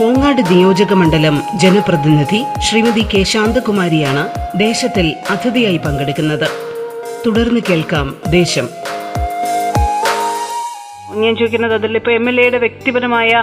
കോങ്ങാട് 0.00 0.42
നിയോജക 0.50 0.92
മണ്ഡലം 0.92 1.42
ജനപ്രതിനിധി 1.56 2.44
ശ്രീമതി 2.58 3.00
കെ 3.00 3.22
ശാന്തകുമാരിയാണ് 3.22 4.28
ദേശത്തിൽ 4.60 5.14
അതിഥിയായി 5.30 5.76
പങ്കെടുക്കുന്നത്. 5.76 6.48
തുടർന്ന് 7.26 7.60
കേൾക്കാം 7.70 8.16
ദേശം. 8.30 8.68
ഞാൻ 11.14 11.36
ചോദിക്കുന്നത് 11.36 11.74
അതിൽ 11.74 11.96
ഇപ്പൊ 11.96 12.10
എം 12.10 12.28
എൽ 12.28 12.40
എയുടെ 12.40 12.58
വ്യക്തിപരമായ 12.58 13.42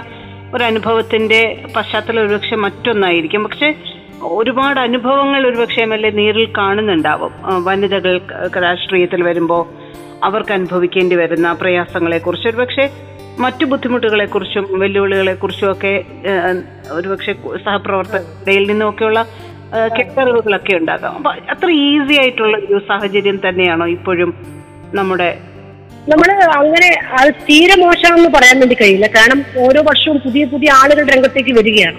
ഒരു 0.54 0.64
അനുഭവത്തിന്റെ 0.64 1.64
പശ്ചാത്തലം 1.76 2.26
ഒരുപക്ഷെ 2.26 2.56
മറ്റൊന്നായിരിക്കും. 2.56 3.44
പക്ഷെ 3.44 3.74
ഒരുപാട് 4.22 4.80
അനുഭവങ്ങൾ 4.80 5.46
ഒരുപക്ഷെ 5.46 5.82
എം 5.82 5.94
എൽ 5.94 6.06
എ 6.06 6.10
നേരിൽ 6.10 6.52
കാണുന്നുണ്ടാവും. 6.58 7.32
വനിതകൾ 7.64 8.20
രാഷ്ട്രീയത്തിൽ 8.62 9.22
വരുമ്പോൾ 9.22 9.66
അവർക്ക് 10.24 10.52
അനുഭവിക്കേണ്ടി 10.52 11.16
വരുന്ന 11.16 11.52
പ്രയാസങ്ങളെ 11.52 12.18
കുറിച്ച് 12.18 12.48
ഒരുപക്ഷെ 12.48 12.90
മറ്റു 13.44 13.64
ബുദ്ധിമുട്ടുകളെ 13.72 14.26
കുറിച്ചും 14.32 14.64
വെല്ലുവിളികളെ 14.80 15.34
കുറിച്ചും 15.34 15.68
ഒക്കെ 15.72 15.92
ഒരുപക്ഷെ 16.98 17.32
സഹപ്രവർത്തകയിൽ 17.64 18.64
നിന്നുമൊക്കെയുള്ള 18.70 19.20
കെട്ടറിവുകളൊക്കെ 19.96 20.72
ഉണ്ടാകാം. 20.80 21.12
അപ്പൊ 21.18 21.30
അത്ര 21.52 21.68
ഈസി 21.86 22.14
ആയിട്ടുള്ള 22.22 22.56
ഒരു 22.66 22.78
സാഹചര്യം 22.88 23.38
തന്നെയാണോ 23.46 23.86
ഇപ്പോഴും 23.96 24.32
നമ്മുടെ 24.98 25.30
നമ്മൾ 26.12 26.28
അങ്ങനെ 26.60 26.88
അത് 27.18 27.28
തീരെ 27.48 27.74
മോശമെന്ന് 27.82 28.30
പറയാൻ 28.36 28.56
വേണ്ടി 28.60 28.76
കഴിയില്ല. 28.78 29.08
കാരണം 29.16 29.40
ഓരോ 29.64 29.80
വർഷവും 29.90 30.16
പുതിയ 30.24 30.44
പുതിയ 30.52 30.70
ആളുകൾ 30.82 31.04
രംഗത്തേക്ക് 31.14 31.52
വരികയാണ്. 31.58 31.98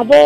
അപ്പോ 0.00 0.18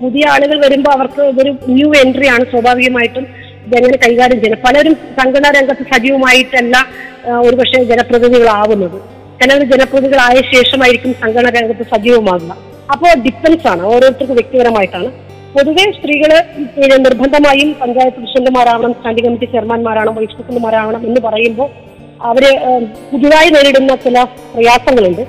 പുതിയ 0.00 0.24
ആളുകൾ 0.34 0.56
വരുമ്പോൾ 0.64 0.92
അവർക്ക് 0.96 1.22
ഒരു 1.42 1.50
ന്യൂ 1.74 1.88
എൻട്രി 2.02 2.26
ആണ് 2.34 2.44
സ്വാഭാവികമായിട്ടും 2.52 3.26
ജനങ്ങളെ 3.72 3.98
കൈകാര്യം 4.06 4.38
ചെയ്യുന്നത്. 4.40 4.64
പലരും 4.66 4.94
സംഘടനാ 5.18 5.50
രംഗത്ത് 5.58 5.84
സജീവമായിട്ടല്ല 5.92 6.76
ഒരുപക്ഷെ 7.46 7.78
ജനപ്രതിനിധികളാവുന്നത്. 7.92 8.98
ചിലർ 9.40 9.62
ജനപ്രതിനിധികളായ 9.72 10.36
ശേഷമായിരിക്കും 10.52 11.12
സംഘടന 11.22 11.50
രംഗത്ത് 11.56 11.84
സജീവമാകുക. 11.92 12.52
അപ്പോൾ 12.92 13.10
ഡിഫൻസ് 13.24 13.66
ആണ് 13.72 13.82
ഓരോരുത്തർക്കും 13.92 14.38
വ്യക്തിപരമായിട്ടാണ്. 14.38 15.08
പൊതുവെ 15.54 15.84
സ്ത്രീകൾ 15.96 16.32
പിന്നെ 16.74 16.96
നിർബന്ധമായും 17.04 17.68
പഞ്ചായത്ത് 17.80 18.18
പ്രസിഡന്റുമാരാവണം 18.22 18.92
സ്റ്റാൻഡിംഗ് 18.96 19.26
കമ്മിറ്റി 19.26 19.46
ചെയർമാൻമാരാവണം 19.52 20.14
വൈസ് 20.18 20.34
പ്രസിഡന്റുമാരാവണം 20.36 21.02
എന്ന് 21.08 21.20
പറയുമ്പോൾ 21.26 21.68
അവർ 22.30 22.44
പുതുതായി 23.10 23.50
നേരിടുന്ന 23.54 23.92
ചില 24.04 24.18
പ്രയാസങ്ങളുണ്ട്. 24.52 25.22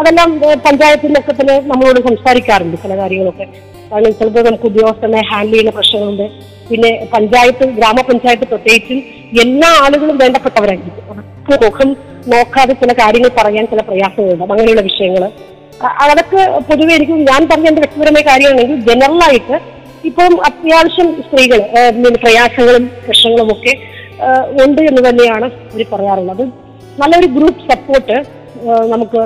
അതെല്ലാം 0.00 0.30
പഞ്ചായത്തിനൊക്കെ 0.66 1.32
തന്നെ 1.40 1.56
നമ്മളോട് 1.70 2.00
സംസാരിക്കാറുണ്ട് 2.08 2.76
ചില 2.84 2.94
കാര്യങ്ങളൊക്കെ. 3.00 3.46
കാരണം 3.90 4.12
ചിലപ്പോൾ 4.18 4.44
നമുക്ക് 4.48 4.66
ഉദ്യോഗസ്ഥനെ 4.70 5.20
ഹാൻഡിൽ 5.30 5.52
ചെയ്യുന്ന 5.52 5.72
പ്രശ്നങ്ങളുണ്ട്. 5.78 6.26
പിന്നെ 6.70 6.90
പഞ്ചായത്ത് 7.14 7.64
ഗ്രാമപഞ്ചായത്ത് 7.78 8.46
പ്രത്യേകിച്ചും 8.52 9.00
എല്ലാ 9.44 9.70
ആളുകളും 9.84 10.16
വേണ്ടപ്പെട്ടവരായിരിക്കും. 10.22 11.22
മുഖം 11.64 11.90
നോക്കാതെ 12.32 12.74
ചില 12.80 12.92
കാര്യങ്ങൾ 13.00 13.30
പറയാൻ 13.38 13.64
ചില 13.72 13.80
പ്രയാസങ്ങളുണ്ട്. 13.88 14.44
അങ്ങനെയുള്ള 14.54 14.82
വിഷയങ്ങൾ 14.90 15.24
അതൊക്കെ 16.10 16.42
പൊതുവെ 16.68 16.92
എനിക്ക് 16.96 17.14
ഞാൻ 17.30 17.42
പറഞ്ഞ 17.50 17.66
എന്റെ 17.70 17.82
വ്യക്തിപരമായ 17.84 18.22
കാര്യമാണെങ്കിൽ 18.28 18.76
ജനറലായിട്ട് 18.88 19.56
ഇപ്പം 20.08 20.32
അത്യാവശ്യം 20.48 21.08
സ്ത്രീകൾ 21.26 21.60
പ്രയാസങ്ങളും 22.24 22.84
പ്രശ്നങ്ങളും 23.06 23.50
ഒക്കെ 23.54 23.72
ഉണ്ട് 24.64 24.80
എന്ന് 24.90 25.02
തന്നെയാണ് 25.08 25.46
അവർ 25.72 25.82
പറയാറുള്ളത്. 25.92 26.44
നല്ലൊരു 27.00 27.28
ഗ്രൂപ്പ് 27.36 27.62
സപ്പോർട്ട് 27.70 28.16
നമുക്ക് 28.92 29.20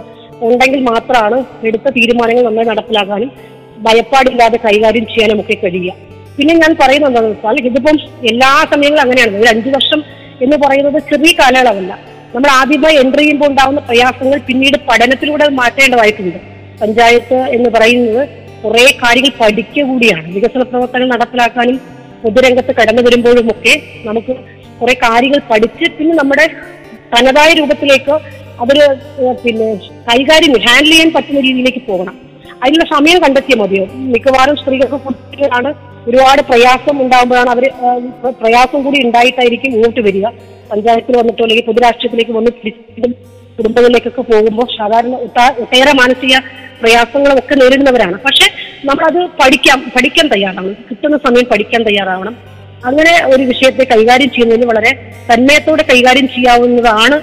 ഉണ്ടെങ്കിൽ 0.48 0.80
മാത്രമാണ് 0.90 1.38
എടുത്ത 1.68 1.88
തീരുമാനങ്ങൾ 1.98 2.44
നന്നായി 2.48 2.68
നടപ്പിലാക്കാനും 2.72 3.30
ഭയപ്പാടില്ലാതെ 3.86 4.58
കൈകാര്യം 4.66 5.06
ചെയ്യാനും 5.12 5.40
ഒക്കെ 5.42 5.56
കഴിയുക. 5.62 5.94
പിന്നെ 6.36 6.54
ഞാൻ 6.62 6.72
പറയുന്നത് 6.82 7.10
എന്താണെന്ന് 7.10 7.34
വെച്ചാൽ 7.34 7.56
ഇതിപ്പം 7.70 7.96
എല്ലാ 8.30 8.50
സമയങ്ങളും 8.72 9.02
അങ്ങനെയാണ്. 9.04 9.34
ഒരു 9.42 9.50
അഞ്ചു 9.54 9.70
വർഷം 9.76 10.00
എന്ന് 10.44 10.56
പറയുന്നത് 10.64 10.98
ചെറിയ 11.10 11.32
കാലയളവല്ല. 11.40 11.92
നമ്മൾ 12.34 12.48
ആദ്യമായി 12.60 12.96
എൻട്രി 13.02 13.22
ചെയ്യുമ്പോൾ 13.22 13.48
ഉണ്ടാകുന്ന 13.50 13.80
പ്രയാസങ്ങൾ 13.80 14.38
പിന്നീട് 14.48 14.76
പഠനത്തിലൂടെ 14.88 15.44
മാറ്റേണ്ടതായിട്ടുണ്ട്. 15.60 16.38
പഞ്ചായത്ത് 16.80 17.38
എന്ന് 17.56 17.68
പറയുന്നത് 17.76 18.22
കുറെ 18.64 18.84
കാര്യങ്ങൾ 19.02 19.32
പഠിക്കുക 19.40 19.82
കൂടിയാണ്. 19.90 20.26
വികസന 20.34 20.62
പ്രവർത്തനങ്ങൾ 20.62 21.10
നടപ്പിലാക്കാനും 21.14 21.76
പൊതുരംഗത്ത് 22.22 22.72
കടന്നു 22.78 23.02
വരുമ്പോഴും 23.06 23.46
ഒക്കെ 23.52 23.74
നമുക്ക് 24.08 24.32
കുറെ 24.80 24.94
കാര്യങ്ങൾ 25.04 25.40
പഠിച്ച് 25.50 25.86
പിന്നെ 25.98 26.14
നമ്മുടെ 26.20 26.46
തനതായ 27.12 27.50
രൂപത്തിലേക്ക് 27.60 28.14
അവർ 28.62 28.78
പിന്നെ 29.44 29.68
കൈകാര്യം 30.08 30.54
ഹാൻഡിൽ 30.66 30.92
ചെയ്യാൻ 30.92 31.10
പറ്റുന്ന 31.16 31.40
രീതിയിലേക്ക് 31.40 31.82
പോകണം. 31.90 32.14
അതിനുള്ള 32.62 32.86
സമയം 32.96 33.18
കണ്ടെത്തിയാൽ 33.24 33.58
മതിയോ? 33.62 33.84
മിക്കവാറും 34.14 34.56
സ്ത്രീകൾക്ക് 34.60 34.98
കുട്ടികളാണ് 35.06 35.70
ഒരുപാട് 36.08 36.42
പ്രയാസം 36.50 36.96
ഉണ്ടാകുമ്പോഴാണ് 37.02 37.50
അവർ 37.50 37.64
പ്രയാസം 38.42 38.82
കൂടി 38.86 38.98
ഉണ്ടായിട്ടായിരിക്കും 39.06 39.70
ഇങ്ങോട്ട് 39.76 40.00
വരിക. 40.08 40.26
പഞ്ചായത്തിൽ 40.70 41.16
വന്നിട്ടോ 41.20 41.42
അല്ലെങ്കിൽ 41.44 41.66
പൊതുരാഷ്ട്രീയത്തിലേക്ക് 41.70 42.34
വന്ന് 42.38 42.50
കുടുംബങ്ങളിലേക്കൊക്കെ 43.58 44.22
പോകുമ്പോൾ 44.22 44.66
സാധാരണ 44.78 45.14
ഒട്ടേറെ 45.62 45.92
മാനസിക 46.00 46.34
പ്രയാസങ്ങളും 46.82 47.38
ഒക്കെ 47.38 47.54
നേരിടുന്നവരാണ്. 47.54 48.16
പക്ഷെ 48.26 48.46
നമ്മളത് 48.88 49.20
പഠിക്കാം 49.40 49.78
പഠിക്കാൻ 49.96 50.26
തയ്യാറാവണം. 50.34 50.76
കിട്ടുന്ന 50.90 51.16
സമയം 51.26 51.46
പഠിക്കാൻ 51.52 51.82
തയ്യാറാവണം. 51.88 52.36
അങ്ങനെ 52.88 53.14
ഒരു 53.34 53.42
വിഷയത്തെ 53.42 53.84
കൈകാര്യം 53.84 54.30
ചെയ്യുന്നതിന് 54.30 54.66
വളരെ 54.66 54.92
തന്മയത്തോടെ 55.30 55.84
കൈകാര്യം 55.90 56.28
ചെയ്യാവുന്നതാണ് 56.34 57.16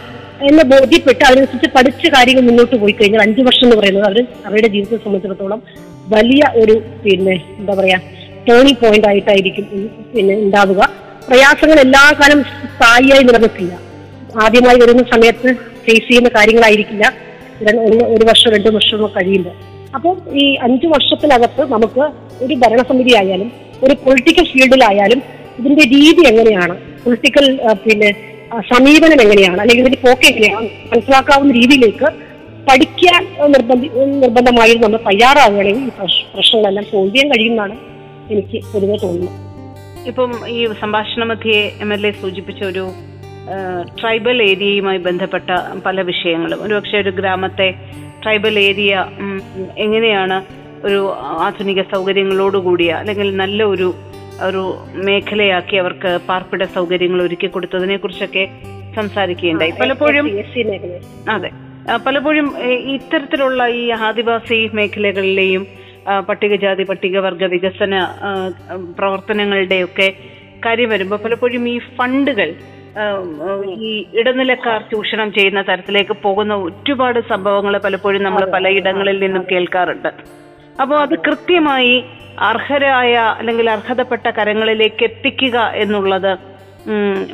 എന്ന് 0.49 0.63
ബോധ്യപ്പെട്ട് 0.71 1.23
അതിനനുസരിച്ച് 1.25 1.69
പഠിച്ച 1.75 2.07
കാര്യങ്ങൾ 2.15 2.43
മുന്നോട്ട് 2.47 2.75
പോയി 2.75 2.91
കഴിഞ്ഞാൽ 2.91 3.21
അഞ്ചു 3.21 3.41
വർഷം 3.41 3.65
എന്ന് 3.67 3.77
പറയുന്നത് 3.77 4.05
അവർ 4.05 4.17
അവരുടെ 4.45 4.67
ജീവിതത്തെ 4.67 4.97
സംബന്ധിച്ചിടത്തോളം 5.03 5.61
വലിയ 6.07 6.43
ഒരു 6.61 6.75
പിന്നെ 7.03 7.35
എന്താ 7.59 7.73
പറയാ 7.73 7.99
ടേണിംഗ് 8.47 8.81
പോയിന്റ് 8.81 9.07
ആയിട്ടായിരിക്കും 9.07 9.67
പിന്നെ 10.15 10.35
ഉണ്ടാവുക. 10.35 10.81
പ്രയാസങ്ങൾ 11.27 11.77
എല്ലാ 11.85 12.01
കാലം 12.19 12.39
സ്ഥായിയായി 12.73 13.23
നിലനിൽക്കില്ല. 13.27 13.73
ആദ്യമായി 14.43 14.77
വരുന്ന 14.81 15.03
സമയത്ത് 15.13 15.49
ഫേസ് 15.85 16.07
ചെയ്യുന്ന 16.09 16.29
കാര്യങ്ങളായിരിക്കില്ല. 16.35 17.05
ഒരു 18.15 18.25
വർഷം 18.29 18.49
രണ്ടു 18.55 18.69
വർഷമോ 18.75 19.07
കഴിയില്ല. 19.17 19.49
അപ്പോൾ 19.95 20.13
ഈ 20.43 20.45
അഞ്ചു 20.67 20.87
വർഷത്തിനകത്ത് 20.93 21.63
നമുക്ക് 21.73 22.03
ഒരു 22.45 22.53
ഭരണസമിതി 22.63 23.13
ആയാലും 23.21 23.49
ഒരു 23.85 23.93
പൊളിറ്റിക്കൽ 24.03 24.45
ഫീൽഡിലായാലും 24.51 25.21
ഇതിന്റെ 25.59 25.83
രീതി 25.95 26.23
എങ്ങനെയാണ്? 26.31 26.75
പൊളിറ്റിക്കൽ 27.03 27.45
പിന്നെ 27.85 28.09
സമീപനം 28.73 29.19
എങ്ങനെയാണ്? 29.25 29.59
അല്ലെങ്കിൽ 29.61 29.83
ഇതിന്റെ 29.85 30.01
പോക്ക് 30.05 30.25
എങ്ങനെയാണ്? 30.31 30.67
മനസ്സിലാക്കാവുന്ന 30.91 31.53
രീതിയിലേക്ക് 31.61 32.07
പഠിക്കാൻ 32.67 33.23
നിർബന്ധി 33.53 33.87
നിർബന്ധമായി 34.23 34.75
നമ്മൾ 34.83 34.99
തയ്യാറാവുകയാണെങ്കിൽ 35.09 35.89
ഈ 35.89 35.93
പ്രശ്നങ്ങളെല്ലാം 36.35 36.85
സോൾവ് 36.91 37.11
ചെയ്യാൻ 37.15 37.27
കഴിയുമെന്നാണ് 37.33 37.75
എനിക്ക് 38.33 38.57
പൊതുവെ 38.73 38.97
തോന്നുന്നത്. 39.03 39.41
ഇപ്പം 40.07 40.49
ഈ 40.49 40.67
സംഭാഷണ 40.81 41.23
മധ്യേ 41.23 41.71
എം 41.81 41.93
എൽ 41.93 42.07
എ 42.07 42.11
സൂചിപ്പിച്ച 42.11 42.63
ഒരു 42.63 42.83
ട്രൈബൽ 44.01 44.43
ഏരിയയുമായി 44.43 44.97
ബന്ധപ്പെട്ട 44.97 45.49
പല 45.85 46.01
വിഷയങ്ങളും. 46.01 46.63
ഒരുപക്ഷെ 46.63 46.97
ഒരു 46.97 47.09
ഗ്രാമത്തെ 47.09 47.67
ട്രൈബൽ 48.23 48.59
ഏരിയ 48.59 48.93
എങ്ങനെയാണ് 49.77 50.37
ഒരു 50.87 51.13
ആധുനിക 51.45 51.81
സൗകര്യങ്ങളോടുകൂടിയ 51.81 52.91
അല്ലെങ്കിൽ 52.91 53.35
നല്ല 53.35 53.63
ഒരു 53.63 53.93
ഒരു 54.41 54.61
മേഖലയാക്കി 55.05 55.75
അവർക്ക് 55.75 56.19
പാർപ്പിട 56.29 56.63
സൗകര്യങ്ങൾ 56.63 57.23
ഒരുക്കി 57.23 57.47
കൊടുത്തതിനെ 57.47 57.97
കുറിച്ചൊക്കെ 57.97 58.49
സംസാരിക്കുകയുണ്ടായി. 58.95 59.73
പലപ്പോഴും 59.81 60.25
അതെ. 61.29 61.49
പലപ്പോഴും 62.05 62.47
ഇത്തരത്തിലുള്ള 62.93 63.67
ഈ 63.67 63.89
ആദിവാസി 63.89 64.69
മേഖലകളിലെയും 64.73 65.67
പട്ടികജാതി 66.27 66.83
പട്ടികവർഗ 66.83 67.43
വികസന 67.53 67.93
പ്രവർത്തനങ്ങളുടെയൊക്കെ 68.99 70.07
കാര്യം 70.65 70.89
വരുമ്പോൾ 70.89 71.19
പലപ്പോഴും 71.25 71.63
ഈ 71.69 71.77
ഫണ്ടുകൾ 71.97 72.49
ഈ 73.87 73.91
ഇടനിലക്കാർ 74.19 74.81
ചൂഷണം 74.91 75.29
ചെയ്യുന്ന 75.33 75.61
തരത്തിലേക്ക് 75.61 76.15
പോകുന്ന 76.25 76.53
ഒരുപാട് 76.55 77.19
സംഭവങ്ങൾ 77.31 77.77
പലപ്പോഴും 77.85 78.23
നമ്മൾ 78.23 78.43
പലയിടങ്ങളിൽ 78.55 79.17
നിന്നും 79.23 79.43
കേൾക്കാറുണ്ട്. 79.51 80.11
അപ്പോൾ 80.81 80.97
അത് 81.05 81.15
കൃത്യമായി 81.25 81.95
അർഹരായ 82.49 83.15
അല്ലെങ്കിൽ 83.39 83.67
അർഹതപ്പെട്ട 83.69 84.27
കരങ്ങളിലേക്ക് 84.37 85.03
എത്തിക്കുക 85.09 85.57
എന്നുള്ളത് 85.83 86.31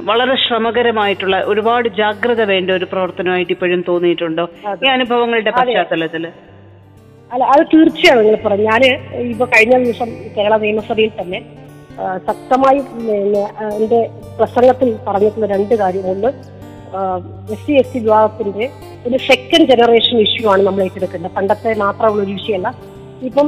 വളരെ 0.09 0.35
ശ്രമകരമായിട്ടുള്ള 0.43 1.37
ഒരുപാട് 1.51 1.87
ജാഗ്രത 2.01 2.41
വേണ്ട 2.51 2.69
ഒരു 2.71 2.85
പ്രവർത്തനമായിട്ട് 2.91 3.53
ഇപ്പോഴും 3.55 3.81
തോന്നിയിട്ടുണ്ടോ? 3.87 4.45
ഈ 4.83 4.87
അനുഭവങ്ങളുടെ 4.95 5.51
പശ്ചാത്തലത്തിൽ. 5.51 6.25
അല്ല 7.33 7.43
അത് 7.53 7.63
തീർച്ചയാണ് 7.73 8.21
നിങ്ങൾ 8.23 8.39
പറഞ്ഞു 8.45 8.65
ഞാൻ 8.71 8.83
ഇപ്പൊ 9.31 9.45
കഴിഞ്ഞ 9.53 9.75
ദിവസം 9.83 10.09
കേരള 10.35 10.55
നിയമസഭയിൽ 10.63 11.11
തന്നെ 11.21 11.39
ശക്തമായി 12.27 12.79
എന്റെ 13.79 13.99
പ്രസംഗത്തിൽ 14.37 14.89
പറഞ്ഞിട്ടുള്ള 15.07 15.47
രണ്ട് 15.53 15.73
കാര്യം. 15.81 16.05
ഒന്ന് 16.13 16.29
എസ് 17.53 17.65
സി 17.65 17.73
എസ് 17.81 17.93
ടി 17.93 17.99
വിഭാഗത്തിന്റെ 18.05 18.65
ഒരു 19.07 19.17
സെക്കൻഡ് 19.27 19.67
ജനറേഷൻ 19.71 20.17
ഇഷ്യൂ 20.25 20.45
ആണ് 20.53 20.61
നമ്മൾ 20.67 20.81
ഏറ്റെടുക്കേണ്ടത്. 20.85 21.33
പണ്ടത്തെ 21.37 21.73
മാത്രമുള്ള 21.83 22.23
ഒരു 22.25 22.33
വിഷയമല്ല. 22.37 22.69
ഇപ്പം 23.29 23.47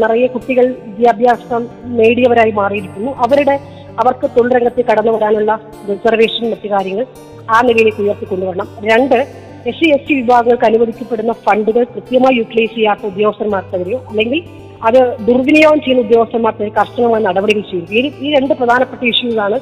നിറയെ 0.00 0.28
കുട്ടികൾ 0.34 0.66
വിദ്യാഭ്യാസം 0.86 1.62
നേടിയവരായി 1.98 2.52
മാറിയിരിക്കുന്നു. 2.60 3.12
അവരുടെ 3.24 3.56
അവർക്ക് 4.02 4.26
തൊഴിൽ 4.34 4.52
രംഗത്ത് 4.56 4.82
കടന്നു 4.90 5.12
വരാനുള്ള 5.16 5.52
റിസർവേഷൻ 5.90 6.44
മറ്റു 6.52 6.68
കാര്യങ്ങൾ 6.74 7.06
ആ 7.54 7.58
നിലയിലേക്ക് 7.68 8.02
ഉയർത്തിക്കൊണ്ടുവരണം. 8.06 8.68
രണ്ട് 8.90 9.18
എസ് 9.66 9.78
സി 9.78 9.88
എസ് 9.94 10.06
ടി 10.08 10.14
വിഭാഗങ്ങൾക്ക് 10.14 10.66
അനുവദിക്കപ്പെടുന്ന 10.68 11.32
ഫണ്ടുകൾ 11.46 11.82
കൃത്യമായി 11.94 12.36
യൂട്ടിലൈസ് 12.40 12.74
ചെയ്യാത്ത 12.76 13.02
ഉദ്യോഗസ്ഥന്മാർക്കെതിരെയോ 13.10 13.98
അല്ലെങ്കിൽ 14.10 14.40
അത് 14.88 14.98
ദുർവിനിയോഗം 15.28 15.80
ചെയ്യുന്ന 15.84 16.04
ഉദ്യോഗസ്ഥന്മാർക്കെതിരെ 16.06 16.72
കർശനമായ 16.78 17.20
നടപടികൾ 17.28 17.62
ചെയ്യും 17.70 17.88
ഈ 17.98 18.26
ഈ 18.26 18.30
രണ്ട് 18.36 18.54
പ്രധാനപ്പെട്ട 18.60 19.02
ഇഷ്യൂസാണ് 19.12 19.58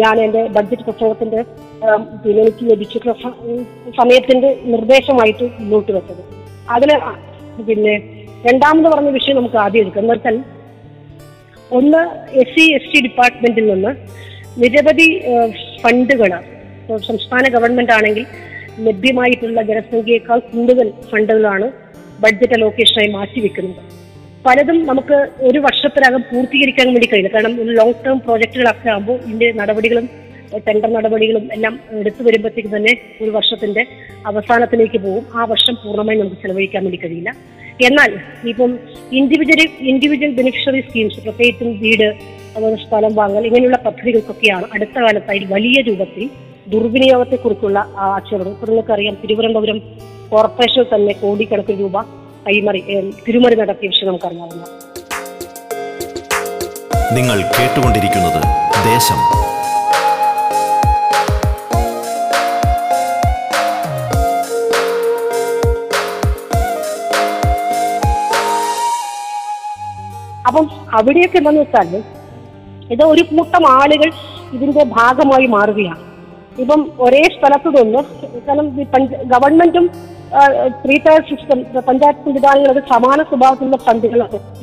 ഞാൻ 0.00 0.16
എന്റെ 0.24 0.42
ബഡ്ജറ്റ് 0.56 0.84
പ്രസംഗത്തിന്റെ 0.88 1.40
പിന്നെ 2.22 2.40
എനിക്ക് 2.44 2.64
ലഭിച്ചിട്ടുള്ള 2.70 3.14
സമയത്തിന്റെ 4.00 4.50
നിർദ്ദേശമായിട്ട് 4.72 5.44
മുന്നോട്ട് 5.60 5.92
വെച്ചത്. 5.96 6.22
അതിന് 6.74 6.96
പിന്നെ 7.68 7.94
രണ്ടാമത് 8.46 8.88
പറഞ്ഞ 8.92 9.10
വിഷയം 9.16 9.36
നമുക്ക് 9.38 9.58
ആദ്യം 9.64 9.82
എടുക്കാം. 9.84 10.02
എന്ന് 10.04 10.14
വെച്ചാൽ 10.14 10.36
ഒന്ന് 11.70 12.02
എസ് 12.42 12.54
സി 12.56 12.64
എസ് 12.76 12.90
ടി 12.92 13.00
ഡിപ്പാർട്ട്മെന്റിൽ 13.06 13.66
നിന്ന് 13.72 13.92
നിരവധി 14.62 15.08
ഫണ്ടുകൾ 15.82 16.30
സംസ്ഥാന 17.08 17.44
ഗവൺമെന്റ് 17.54 17.94
ആണെങ്കിൽ 17.96 18.26
ലഭ്യമായിട്ടുള്ള 18.86 19.62
ജനസംഖ്യയേക്കാൾ 19.62 20.38
കൂടുതൽ 20.38 20.92
ഫണ്ടുകളാണ് 21.10 21.66
ബഡ്ജറ്റ് 22.22 22.52
അലോക്കേഷനായി 22.52 23.10
മാറ്റിവെക്കുന്നത്. 23.10 23.82
പലതും 24.46 24.86
നമുക്ക് 24.86 25.28
ഒരു 25.40 25.58
വർഷത്തിനകം 25.58 26.22
പൂർത്തീകരിക്കാൻ 26.30 26.86
വേണ്ടി 26.86 27.06
കഴിയില്ല. 27.06 27.30
കാരണം 27.34 27.62
ഒരു 27.62 27.70
ലോങ് 27.70 27.94
ടേം 28.06 28.18
പ്രോജക്റ്റുകളൊക്കെ 28.18 28.88
ആകുമ്പോൾ 28.88 29.18
ഇതിന്റെ 29.26 29.52
നടപടികളും 29.52 30.08
ടെൻഡർ 30.66 30.90
നടപടികളും 30.92 31.48
എല്ലാം 31.52 31.80
എടുത്തു 31.92 32.22
വരുമ്പോഴത്തേക്ക് 32.22 32.76
തന്നെ 32.76 32.92
ഒരു 33.22 33.30
വർഷത്തിന്റെ 33.30 33.86
അവസാനത്തിലേക്ക് 34.26 34.98
പോകും. 34.98 35.24
ആ 35.34 35.44
വർഷം 35.44 35.74
പൂർണമായി 35.74 36.18
നമുക്ക് 36.18 36.36
ചെലവഴിക്കാൻ 36.42 36.84
വേണ്ടി 36.84 37.00
കഴിയില്ല. 37.04 37.30
എന്നാൽ 37.86 38.12
ഇപ്പം 38.48 38.70
ഇൻഡിവിജ്വൽ 39.12 39.60
ഇൻഡിവിജ്വൽ 39.80 40.32
ബെനിഫിഷ്യറി 40.34 40.80
സ്കീംസ് 40.80 41.20
പ്രത്യേകിച്ചും 41.24 41.80
വീട് 41.80 42.08
അതുപോലെ 42.54 42.76
സ്ഥലം 42.76 43.14
വാങ്ങൽ 43.14 43.46
ഇങ്ങനെയുള്ള 43.46 43.78
പദ്ധതികൾക്കൊക്കെയാണ് 43.86 44.66
അടുത്ത 44.74 44.96
കാലത്തായി 44.98 45.46
വലിയ 45.50 45.80
രൂപത്തിൽ 45.80 46.30
ദുർവിനിയോഗത്തെക്കുറിച്ചുള്ള 46.72 47.78
ആക്ഷേപങ്ങൾ 48.06 48.52
ഇപ്പൊ 48.54 48.66
നിങ്ങൾക്കറിയാം 48.66 49.14
തിരുവനന്തപുരം 49.22 49.78
കോർപ്പറേഷൻ 50.32 50.84
തന്നെ 50.94 51.12
കോടിക്കണക്കിന് 51.12 51.80
രൂപ 51.80 52.02
കൈമറി 52.46 52.80
തിരുമറി 53.26 53.56
നടത്തിയ 53.60 53.88
വിഷയം 53.92 54.08
നമുക്കറിയാവുന്ന. 54.08 54.64
നിങ്ങൾ 57.16 57.38
കേട്ടുകൊണ്ടിരിക്കുന്നത് 57.56 58.40
ദേശം. 58.88 59.20
അപ്പം 70.48 70.66
അവിടെയൊക്കെ 70.98 71.38
എന്താന്ന് 71.38 71.60
വെച്ചാൽ 71.60 71.90
ഇത് 72.94 73.02
ഒരു 73.12 73.22
കൂട്ടം 73.22 73.64
ആളുകൾ 73.70 74.10
ഇതിന്റെ 74.56 74.84
ഭാഗമായി 74.98 75.46
മാറുകയാണ്. 75.46 76.07
ഇപ്പം 76.62 76.80
ഒരേ 77.00 77.22
സ്ഥലത്ത് 77.34 77.68
നിന്ന് 77.76 78.00
കാരണം 78.46 78.68
ഗവൺമെന്റും 79.34 79.84
ത്രീ 80.82 80.96
ടയർ 81.04 81.22
സിസ്റ്റം 81.28 81.58
പഞ്ചായത്ത് 81.88 82.22
സംവിധാനങ്ങളൊക്കെ 82.24 82.82
സമാന 82.94 83.22
സ്വഭാവത്തിലുള്ള 83.22 83.78
ഫണ്ടുകൾ 83.86 84.20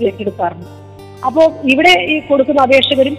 ഏറ്റെടുക്കാറുണ്ട് 0.08 0.67
അപ്പോൾ 1.27 1.45
ഇവിടെ 1.73 1.93
ഈ 2.13 2.15
കൊടുക്കുന്ന 2.29 2.62
അപേക്ഷകരും 2.62 3.15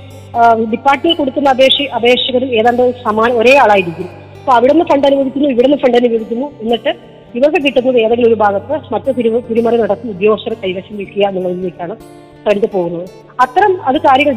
ഡിപ്പാർട്ട്മെന്റ് 0.72 1.18
കൊടുക്കുന്ന 1.18 1.48
അപേക്ഷ 1.48 1.86
അപേക്ഷകരും 1.98 2.50
ഏതാണ്ട് 2.58 2.82
സമാന 3.04 3.30
ഒരേ 3.32 3.52
ആളായിരിക്കും. 3.56 4.08
അപ്പൊ 4.40 4.52
അവിടെ 4.56 4.72
നിന്ന് 4.72 4.86
ഫണ്ട് 4.90 5.06
അനുവദിക്കുന്നു 5.06 5.48
ഇവിടെ 5.54 5.66
നിന്ന് 5.68 5.80
ഫണ്ട് 5.84 5.96
അനുവദിക്കുന്നു 5.96 6.46
എന്നിട്ട് 6.62 6.90
ഇവർക്ക് 7.34 7.60
കിട്ടുന്നത് 7.64 7.98
ഏതെങ്കിലും 8.02 8.28
ഒരു 8.28 8.36
ഭാഗത്ത് 8.42 8.74
മറ്റു 8.92 9.10
തിരുവ 9.18 9.40
തിരുമറി 9.48 9.78
നടത്തി 9.82 10.06
ഉദ്യോഗസ്ഥർ 10.14 10.52
കൈവശം 10.62 10.94
വയ്ക്കുക 11.00 11.24
എന്നുള്ളതിലേക്കാണ് 11.28 11.94
ഫണ്ട് 12.46 12.66
പോകുന്നത്. 12.74 13.06
അത്തരം 13.44 13.72
അത് 13.88 13.98
കാര്യങ്ങൾ 14.08 14.34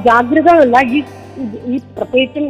ഈ 0.97 1.01
ഈ 1.73 1.77
പ്രത്യേകിച്ചും 1.97 2.45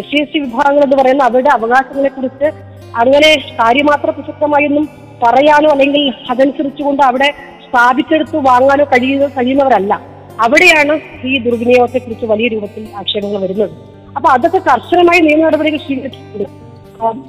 എസ് 0.00 0.08
സി 0.10 0.16
എസ് 0.22 0.32
ടി 0.34 0.38
വിഭാഗങ്ങൾ 0.38 0.82
എന്ന് 0.84 0.96
പറയുന്ന 0.96 1.22
അവരുടെ 1.22 1.50
അവകാശങ്ങളെ 1.50 2.08
കുറിച്ച് 2.08 2.48
അങ്ങനെ 3.00 3.30
കാര്യമാത്ര 3.60 4.10
പ്രസക്തമായൊന്നും 4.10 4.88
പറയാനോ 5.22 5.68
അല്ലെങ്കിൽ 5.70 6.04
അതനുസരിച്ചുകൊണ്ട് 6.30 7.02
അവിടെ 7.02 7.28
സ്ഥാപിച്ചെടുത്ത് 7.66 8.36
വാങ്ങാനോ 8.36 8.84
കഴിയുന്ന 8.84 9.26
കഴിയുന്നവരല്ല. 9.26 9.92
അവിടെയാണ് 10.40 10.94
ഈ 11.24 11.32
ദുർവിനിയോഗത്തെ 11.38 11.98
കുറിച്ച് 11.98 12.26
വലിയ 12.26 12.48
രൂപത്തിൽ 12.48 12.84
ആക്ഷേപങ്ങൾ 13.00 13.40
വരുന്നത്. 13.42 13.74
അപ്പൊ 14.16 14.28
അതൊക്കെ 14.28 14.58
കർശനമായി 14.58 15.20
നിയമ 15.20 15.40
നടപടികൾ 15.46 15.76
സ്വീകരിച്ചിട്ടുണ്ട്. 15.76 16.44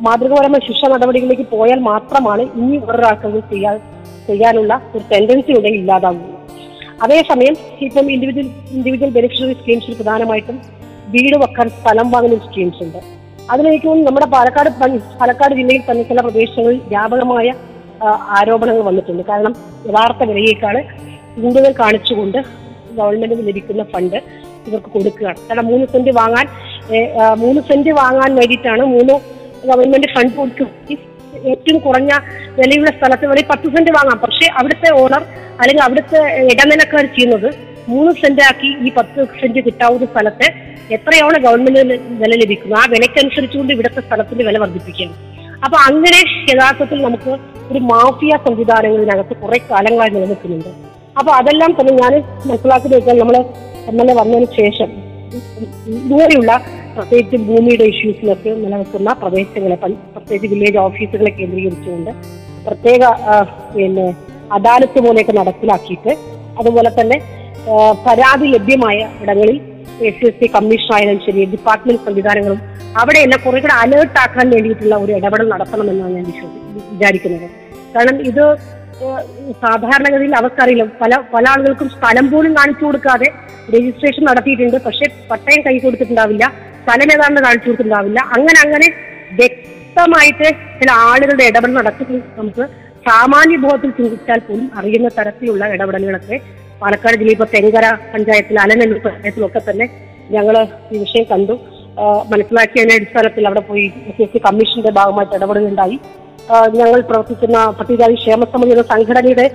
മാതൃകാപരമായ 0.06 0.62
ശിക്ഷ 0.67 0.89
നടപടികളിലേക്ക് 0.89 1.45
പോയാൽ 1.51 1.80
മാത്രമാണ് 1.80 2.43
ഇനി 2.60 2.78
ഒരാൾക്കത് 2.89 3.39
ചെയ്യാൻ 3.51 3.78
ചെയ്യാനുള്ള 4.28 4.73
ഒരു 4.95 5.04
ടെൻഡൻസി 5.12 5.51
ഉണ്ടെങ്കിൽ 5.51 5.80
ഇല്ലാതാകുന്നത് 5.80 6.32
അതേസമയം 7.04 7.56
ഇപ്പം 7.82 8.12
ഇൻഡിവിജ്വൽ 8.12 8.47
ഇൻഡിവിജ്വൽ 8.71 9.10
ബെനിഫിഷ്യറി 9.10 9.54
സ്കീംസിൽ 9.54 9.93
പ്രധാനമായിട്ടും 9.93 10.58
വീട് 11.15 11.38
വെക്കാൻ 11.43 11.67
സ്ഥലം 11.78 12.08
വാങ്ങുന്ന 12.13 12.38
സ്കീംസ് 12.47 12.82
ഉണ്ട്. 12.86 12.99
അതിലേക്ക് 13.54 13.88
നമ്മുടെ 14.08 14.28
പാലക്കാട് 14.36 14.69
പാലക്കാട് 15.19 15.54
ജില്ലയിൽ 15.60 15.84
തന്നെ 15.89 16.04
ചില 16.12 16.19
പ്രദേശങ്ങളിൽ 16.25 16.80
വ്യാപകമായ 16.93 17.47
ആരോപണങ്ങൾ 18.38 18.84
വന്നിട്ടുണ്ട്. 18.89 19.23
കാരണം 19.32 19.54
യഥാർത്ഥ 19.89 20.23
വിലയേക്കാൾ 20.30 20.75
കൂടുതൽ 21.41 21.71
കാണിച്ചുകൊണ്ട് 21.82 22.39
ഗവൺമെന്റിന് 22.97 23.43
ലഭിക്കുന്ന 23.49 23.84
ഫണ്ട് 23.93 24.17
ഇവർക്ക് 24.67 24.89
കൊടുക്കുകയാണ്. 24.95 25.39
കാരണം 25.47 25.65
മൂന്ന് 25.71 25.86
സെന്റ് 25.93 26.12
വാങ്ങാൻ 26.19 26.45
മൂന്ന് 27.43 27.62
സെന്റ് 27.69 27.91
വാങ്ങാൻ 27.99 28.32
വേണ്ടിയിട്ടാണ് 28.39 28.84
മൂന്ന് 28.95 29.13
ഗവൺമെന്റ് 29.69 30.10
ഫണ്ട് 30.15 30.34
കൊടുക്കും 30.39 30.69
ഏറ്റവും 31.51 31.78
കുറഞ്ഞ 31.86 32.12
വിലയുള്ള 32.58 32.91
സ്ഥലത്ത് 32.97 33.25
വേണമെങ്കിൽ 33.30 33.49
പത്ത് 33.54 33.67
സെന്റ് 33.75 33.91
വാങ്ങാം. 33.97 34.17
പക്ഷേ 34.25 34.47
അവിടുത്തെ 34.60 34.89
ഓണർ 35.01 35.23
അല്ലെങ്കിൽ 35.62 35.84
അവിടുത്തെ 35.88 36.19
ഇടനിലക്കാർ 36.51 37.06
ചെയ്യുന്നത് 37.15 37.49
മൂന്ന് 37.88 38.12
സെന്റ് 38.13 38.41
ആക്കി 38.41 38.69
ഈ 38.86 38.91
പത്ത് 38.95 39.26
സെന്റ് 39.39 39.60
കിട്ടാവുന്ന 39.60 40.06
സ്ഥലത്തെ 40.06 40.48
എത്രയാണ് 40.91 41.38
ഗവൺമെന്റിന് 41.39 41.95
വില 42.17 42.34
ലഭിക്കുന്നത് 42.36 42.80
ആ 42.80 42.86
വിലക്കനുസരിച്ചുകൊണ്ട് 42.86 43.74
ഇവിടുത്തെ 43.74 44.02
സ്ഥലത്തിന്റെ 44.02 44.43
വില 44.43 44.60
വർദ്ധിപ്പിക്കുന്നു 44.60 45.15
അപ്പൊ 45.65 45.78
അങ്ങനെ 45.80 46.19
യഥാർത്ഥത്തിൽ 46.52 47.02
നമുക്ക് 47.02 47.32
ഒരു 47.71 47.80
മാഫിയ 47.91 48.34
സംവിധാനങ്ങളിനകത്ത് 48.45 49.36
കുറെ 49.36 49.58
കാലങ്ങളായി 49.69 50.10
നിലനിൽക്കുന്നുണ്ട്. 50.10 50.71
അപ്പൊ 51.19 51.32
അതെല്ലാം 51.32 51.71
തന്നെ 51.71 51.93
ഞാൻ 51.93 52.13
മനസ്സിലാക്കി 52.45 52.88
വെച്ചാൽ 52.88 53.19
നമ്മൾ 53.19 53.36
എം 53.88 53.98
എൽ 54.02 54.10
എ 54.12 54.13
വന്നതിന് 54.13 54.48
ശേഷം 54.56 54.89
ഇതുവരെയുള്ള 55.98 56.52
പ്രത്യേകിച്ച് 56.95 57.38
ഭൂമിയുടെ 57.48 57.86
ഇഷ്യൂസിലൊക്കെ 57.86 58.52
നിലനിൽക്കുന്ന 58.56 59.13
പ്രദേശങ്ങളെ 59.13 59.78
പ്രത്യേകിച്ച് 60.15 60.50
വില്ലേജ് 60.54 60.78
ഓഫീസുകളെ 60.78 61.32
കേന്ദ്രീകരിച്ചുകൊണ്ട് 61.32 62.12
പ്രത്യേക 62.67 63.02
പിന്നെ 63.74 64.06
അദാലത്ത് 64.52 65.00
പോലെയൊക്കെ 65.00 65.32
നടപ്പിലാക്കിയിട്ട് 65.32 66.13
അതുപോലെ 66.60 66.91
തന്നെ 67.00 67.17
പരാതി 68.06 68.47
ലഭ്യമായ 68.56 68.99
ഇടങ്ങളിൽ 69.23 69.58
എസ് 70.10 70.23
എസ് 70.28 70.39
സി 70.39 70.47
കമ്മീഷൻ 70.56 70.91
ആയാലും 70.95 71.19
ശരി 71.25 71.43
ഡിപ്പാർട്ട്മെന്റ് 71.54 72.01
സംവിധാനങ്ങളും 72.08 72.60
അവിടെയെല്ലാം 73.01 73.39
കുറെ 73.45 73.60
കൂടെ 73.63 73.75
അലേർട്ട് 73.84 74.17
ആക്കാൻ 74.23 74.47
വേണ്ടിയിട്ടുള്ള 74.54 74.95
ഒരു 75.04 75.12
ഇടപെടൽ 75.19 75.47
നടത്തണമെന്നാണ് 75.54 76.13
ഞാൻ 76.17 76.25
വിചാരിക്കുന്നത്. 76.93 77.47
കാരണം 77.95 78.17
ഇത് 78.30 78.43
സാധാരണഗതിയിൽ 79.63 80.34
അവർക്കറിയില്ല 80.39 80.84
പല 81.01 81.15
പല 81.34 81.43
ആളുകൾക്കും 81.54 81.89
സ്ഥലം 81.95 82.25
പോലും 82.34 82.51
കാണിച്ചു 82.60 82.84
കൊടുക്കാതെ 82.86 83.30
രജിസ്ട്രേഷൻ 83.75 84.23
നടത്തിയിട്ടുണ്ട്. 84.30 84.78
പക്ഷെ 84.88 85.06
പട്ടയം 85.32 85.62
കൈ 85.67 85.75
കൊടുത്തിട്ടുണ്ടാവില്ല. 85.86 86.45
സ്ഥലം 86.84 87.10
ഏതാണെന്ന് 87.15 87.43
കാണിച്ചു 87.47 87.67
കൊടുത്തിട്ടുണ്ടാവില്ല. 87.69 88.19
അങ്ങനെ 88.36 88.60
അങ്ങനെ 88.65 88.88
വ്യക്തമായിട്ട് 89.39 90.47
ചില 90.80 90.89
ആളുകളുടെ 91.12 91.45
ഇടപെടൽ 91.51 91.75
നടക്കുന്നത് 91.80 92.21
നമുക്ക് 92.39 92.65
സാമാന്യ 93.08 93.58
ബോധത്തിൽ 93.65 93.91
ചിന്തിച്ചാൽ 93.97 94.39
പോലും 94.45 94.67
അറിയുന്ന 94.80 95.10
തരത്തിലുള്ള 95.17 95.65
ഇടപെടലുകളൊക്കെ 95.75 96.38
പാലക്കാട് 96.81 97.15
ജില്ലയിൽ 97.19 97.38
ഇപ്പൊ 97.38 97.47
തെങ്കര 97.55 97.85
പഞ്ചായത്തിൽ 98.13 98.55
അലനല്ലൂർ 98.63 98.99
പഞ്ചായത്തിലൊക്കെ 99.05 99.61
തന്നെ 99.69 99.85
ഞങ്ങൾ 100.35 100.55
ഈ 100.93 100.97
വിഷയം 101.03 101.25
കണ്ടു. 101.31 101.55
മനസ്സിലാക്കിയതിന്റെ 102.31 102.95
അടിസ്ഥാനത്തിൽ 102.99 103.43
അവിടെ 103.49 103.61
പോയി 103.67 103.85
എസ് 104.11 104.21
എസ് 104.23 104.31
സി 104.33 104.39
കമ്മീഷന്റെ 104.45 104.91
ഭാഗമായിട്ട് 104.97 105.35
ഇടപെടുകയുണ്ടായി 105.38 105.97
ഞങ്ങൾ 106.79 106.99
പ്രവർത്തിക്കുന്ന 107.09 107.59
പട്ടികജാതി 107.77 108.15
ക്ഷേമ 108.21 108.45
സമിതി 108.53 108.73
എന്ന 108.73 108.83
സംഘടനയുടെ 108.91 109.45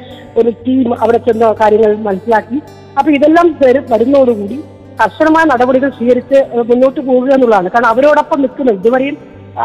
ഒരു 0.41 0.51
ടീം 0.65 0.89
അവിടെ 1.03 1.19
ചെന്ന 1.27 1.51
കാര്യങ്ങൾ 1.61 1.93
മനസ്സിലാക്കി. 2.09 2.59
അപ്പൊ 2.99 3.11
ഇതെല്ലാം 3.19 3.49
വരും 3.65 3.85
വരുന്നതോടുകൂടി 3.93 4.59
കർശനമായ 5.03 5.45
നടപടികൾ 5.53 5.91
സ്വീകരിച്ച് 5.99 6.39
മുന്നോട്ട് 6.71 7.01
പോവുക 7.09 7.31
എന്നുള്ളതാണ്. 7.37 7.69
കാരണം 7.75 7.91
അവരോടൊപ്പം 7.95 8.41
നിൽക്കുന്നത് 8.45 8.79
ഇതുവരെയും 8.81 9.19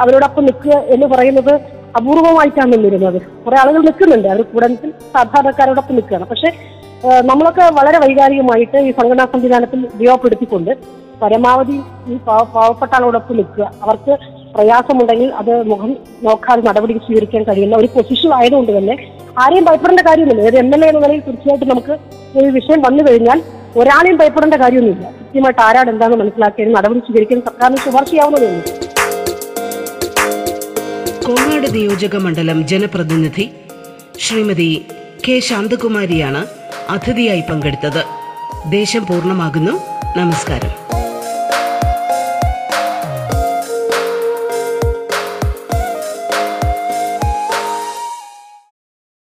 അവരോടൊപ്പം 0.04 0.44
നിൽക്കുക 0.50 0.76
എന്ന് 0.96 1.08
പറയുന്നത് 1.14 1.54
അപൂർവമായിട്ടാണ് 2.00 2.70
നിന്നിരുന്നത്. 2.74 3.20
കുറെ 3.44 3.58
ആളുകൾ 3.62 3.82
നിൽക്കുന്നുണ്ട്. 3.88 4.28
അവർ 4.34 4.42
കൂടെ 4.54 4.68
നിൽക്കും 4.72 4.92
സാധാരണക്കാരോടൊപ്പം 5.16 5.96
നിൽക്കുകയാണ്. 5.98 6.26
പക്ഷെ 6.32 6.50
നമ്മളൊക്കെ 7.24 7.70
വളരെ 7.74 7.98
വൈകാരികമായിട്ട് 7.98 8.78
ഈ 8.78 8.92
സംഘടനാ 8.92 9.26
സംവിധാനത്തിൽ 9.26 9.90
ഉപയോഗപ്പെടുത്തിക്കൊണ്ട് 9.94 10.72
പരമാവധി 11.22 11.76
ഈ 12.10 12.16
പാവ- 12.28 12.48
പാവപ്പെട്ട 12.54 12.96
ആളോടൊപ്പം 12.96 13.38
നിൽക്കുക. 13.38 13.72
അവർക്ക് 13.82 14.14
പ്രയാസമുണ്ടെങ്കിൽ 14.56 15.34
അത് 15.34 15.64
മുഖം 15.64 15.92
നോക്കാതെ 16.24 16.62
നടപടി 16.62 16.94
സ്വീകരിക്കാൻ 16.98 17.44
കഴിയുന്ന 17.44 17.76
ഒരു 17.76 17.88
പൊസിഷൻ 17.88 18.34
ആയതുകൊണ്ട് 18.34 18.78
തന്നെ 18.78 18.96
ആരെയും 19.38 19.66
ഭയപ്പെടേണ്ട 19.66 20.00
കാര്യമൊന്നുമില്ല. 20.02 20.48
ഏത് 20.48 20.58
എം 20.58 20.76
എൽ 20.76 20.86
എ 20.86 20.90
എന്ന 20.90 21.00
നിലയിൽ 21.00 21.20
തീർച്ചയായിട്ടും 21.20 21.70
നമുക്ക് 21.70 21.94
ഒരു 22.38 22.46
വിഷയം 22.50 22.82
വന്നു 22.82 23.04
കഴിഞ്ഞാൽ 23.08 23.40
ഒരാളെയും 23.76 24.18
ഭയപ്പെടേണ്ട 24.18 24.54
കാര്യമൊന്നുമില്ല. 24.56 25.06
കൃത്യമായിട്ട് 25.20 25.62
ആരാണ് 25.62 25.90
എന്താണെന്ന് 25.90 26.24
മനസ്സിലാക്കിയതിന് 26.24 26.76
നടപടി 26.76 27.00
സ്വീകരിക്കാൻ 27.00 27.42
സർക്കാരിന് 27.42 27.78
ശുപാർശ 27.78 28.10
ചെയ്യാവുന്നതേ 28.10 28.52
കോങ്ങാട് 31.26 31.74
നിയോജക 31.76 32.16
മണ്ഡലം 32.18 32.68
ജനപ്രതിനിധി 32.68 33.46
ശ്രീമതി 34.20 34.70
കെ 35.28 35.40
ശാന്തകുമാരിയാണ് 35.40 36.42
അതിഥിയായി 36.90 37.42
പങ്കെടുത്തത്. 37.42 38.04
ദേശം 38.68 39.06
പൂർണമാകുന്നു. 39.06 39.72
നമസ്കാരം. 40.18 40.85